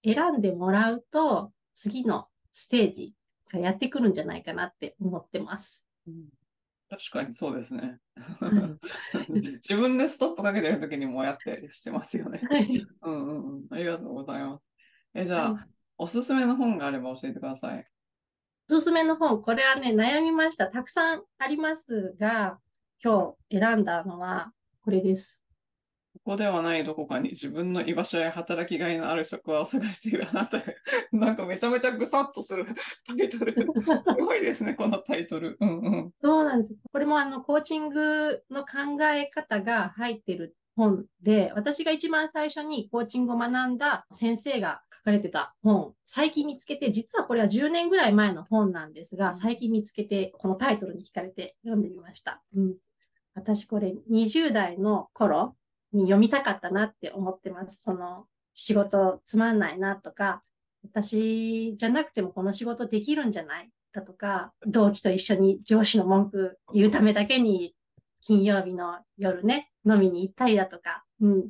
[0.06, 3.14] 選んでもらうと、次のステージ
[3.52, 5.86] がやってくるんじゃないかなって思ってます。
[6.90, 8.00] 確かにそうですね。
[8.40, 12.42] はい 自分でストップかけてるときにもやってしてますよね。
[13.02, 13.68] うんうん。
[13.70, 14.64] ありがとうございます。
[15.14, 15.71] え、じゃあ、はい
[16.02, 17.86] おすすめの本があれば教えてください。
[18.68, 20.66] おすすめの本、これはね、悩みました。
[20.66, 22.58] たくさんありますが、
[23.04, 24.52] 今日選んだのは
[24.84, 25.44] これです。
[26.16, 30.76] ここではないどこかに自分の居場所や働きがいのある職場を探しているあなたへ。
[31.14, 32.66] なんかめちゃめちゃぐさっとする
[33.06, 33.54] タイトル。
[33.54, 35.56] すごいですね、このタイトル。
[35.60, 36.12] うんうん。
[36.16, 36.76] そうなんです。
[36.92, 52.42] これもあの、コーチングの考え方が入ってる本で、私が一番最初にコーチングを学んだ先生が書かれてた本、最近見つけて、実はこれは10年ぐらい前の本なんですが、最近見つけて、このタイトルに惹かれて読んでみました。
[52.56, 52.76] うん。
[53.34, 55.56] 私これ20代の頃
[55.94, 57.82] に読みたかったなって思ってます。
[57.82, 60.44] その、仕事つまんないなとか、
[60.84, 67.76] 私じゃなくてもこの仕事できるんじゃないだとか、同期と一緒に上司の文句言うためだけに
[68.22, 71.50] 金曜日の夜ね、飲みに行ったりだとか、うん。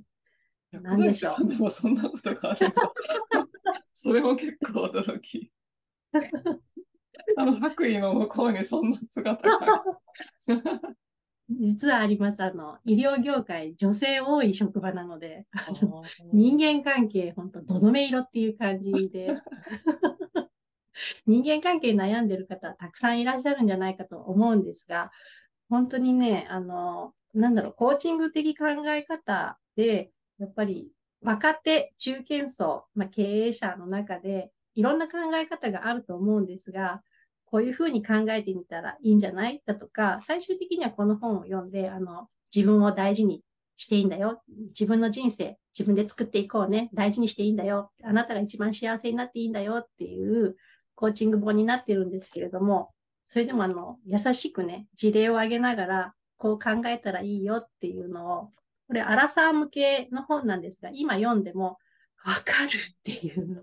[0.80, 2.74] なんでしょうでもそんなことがあるの
[3.94, 5.52] それも結構驚き。
[7.38, 9.84] あの、白衣の向こうにそんな姿が。
[11.50, 12.42] 実はあります。
[12.42, 19.38] あの、医療業界女性多い職場なので、あの人間関係ほんとどどめ色っていう感じで、
[21.26, 25.12] 人間関係悩んでる方たくさんいらっしゃるんじゃないかと思うんですが、
[25.70, 30.12] 本当にね、あの、なんだろう、コーチング的考え方で、
[30.42, 37.02] やっぱり若手、中堅層、まあ、経営者の中でいろんな考え方があると思うんですが、
[37.46, 43.44] こういうふうに考えてみたらいいんじゃないだとか、最終的にはこの本を読んで、あの、自分を大事に
[43.76, 44.42] していいんだよ。
[44.70, 46.90] 自分の人生、自分で作っていこうね。
[46.94, 47.92] 大事にしていいんだよ。
[48.04, 50.56] あなたが一番幸せになっていいんだよっていう
[50.96, 52.92] コーチング本になってるんですけれども、
[53.26, 58.52] それでもあの、優しくね、事例を挙げながら、こう考えたらいいよっていうのを、
[58.92, 61.78] これ、アラサー向けの本なんですが、今読んでも
[62.26, 63.62] わかるっていうの。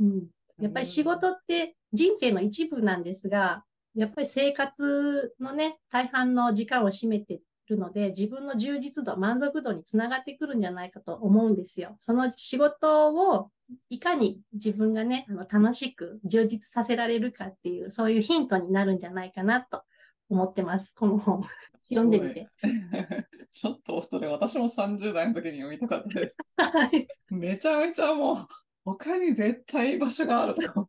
[0.00, 0.26] うん。
[0.60, 3.64] やっぱり仕事って人生の一部なんですが、
[3.94, 7.40] やっぱり生活のね、大半の時間を占めて
[7.70, 11.96] るので、自分の充実度、満足度につながってくるんじゃないかと思うんですよ。
[11.98, 13.48] その仕事を
[13.88, 19.84] いかに自分がね、あの楽しく充実させられるかっていう、そういうヒントになるんじゃないかなと
[20.28, 20.94] 思ってます。
[20.94, 21.42] この本。
[21.88, 22.48] 読んでみて。
[23.50, 26.36] ちょっとそれ私も30代の時に読みたかったです。
[26.56, 28.46] はい、めちゃめちゃもう
[28.84, 30.88] 他に絶対場所があると。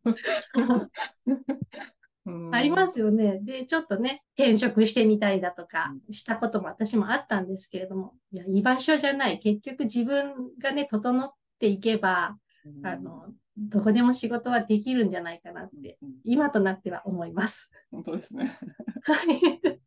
[2.52, 3.40] ありますよね。
[3.42, 9.40] で、ちょっとね、転職してみたりだとか、したことも私もあったんですけれども、いや、居場所じゃない。
[9.40, 12.38] 結局自分がね、整っていけば、
[12.84, 17.72] あの、どこでも仕事はできるんじゃないかなって、今となっては思います。
[17.92, 18.58] 本当ですね。
[19.04, 19.82] はい。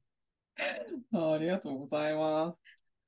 [1.34, 2.58] ありがとうございます。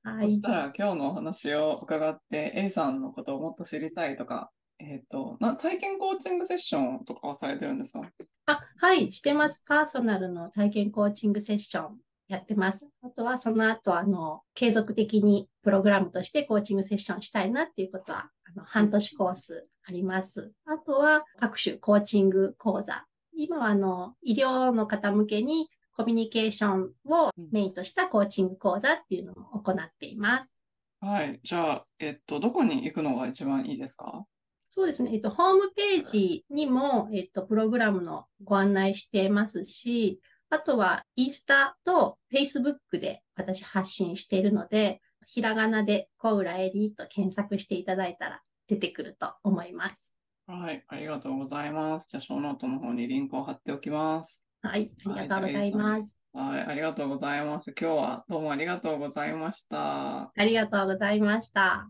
[0.03, 8.01] はい、そしたら今日のお話を伺って A さんのことをもっと知りたいとか、えっ、ー、とな、体験コーチングセッションとかはされてるんですか？
[8.47, 9.63] あ、はい、してます。
[9.67, 12.89] パーソナルの体験コーチングセッションやってます。
[13.03, 20.51] あとはその後、あの、継続的にプログラムとしてコーチングセッションしたいなっていうことは、あの、半年コースあります。
[20.65, 23.05] あとは各種コーチング講座。
[23.35, 30.61] 今はあの、医療の方向けにコミュニケーションをメインとしたコーチング講座っていうのを行っています。
[31.01, 31.39] はい。
[31.43, 34.25] じゃあ、えっと、どこに行くのが一番いいですか？
[34.69, 35.11] そうですね。
[35.13, 40.19] えっと、ホームページにも、えっと、プログラムのご案内してますし、
[40.55, 50.15] あとは、インスタとフェイスブックで私発信しているので、ひらがなでコウラエリと検索していただいたら出てくると思います。
[50.47, 52.07] はい、ありがとうございます。
[52.09, 54.45] じゃあ、ショーノートの方にリンクを貼っておきます。
[54.61, 56.17] はい、ありがとうございます。
[56.31, 57.73] はい、ありがとうございます。
[57.77, 60.21] 今日はどうもありがとうございました。
[60.21, 61.89] ありがとうございました。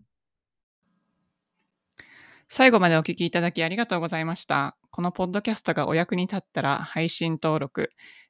[2.50, 4.76] 最後までお聞きいただきありがとうございました。
[4.90, 7.92] このポッドキャストがお役に立ったら配信登録、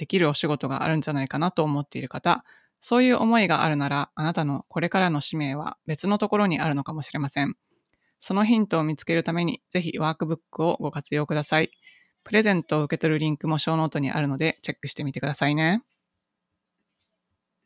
[0.00, 2.42] できるお仕事があるんじゃないかなと思っている方、
[2.78, 7.54] そういう思いがあるなら、あなたのこれからの使命は別のところにあるのかもしれません。
[8.18, 11.70] そのヒントを見つけるために、ぜひワークブックをご活用ください。
[12.24, 15.82] プレゼントを受け取るリンクもショーノートにあるので、チェックしてみてくださいね。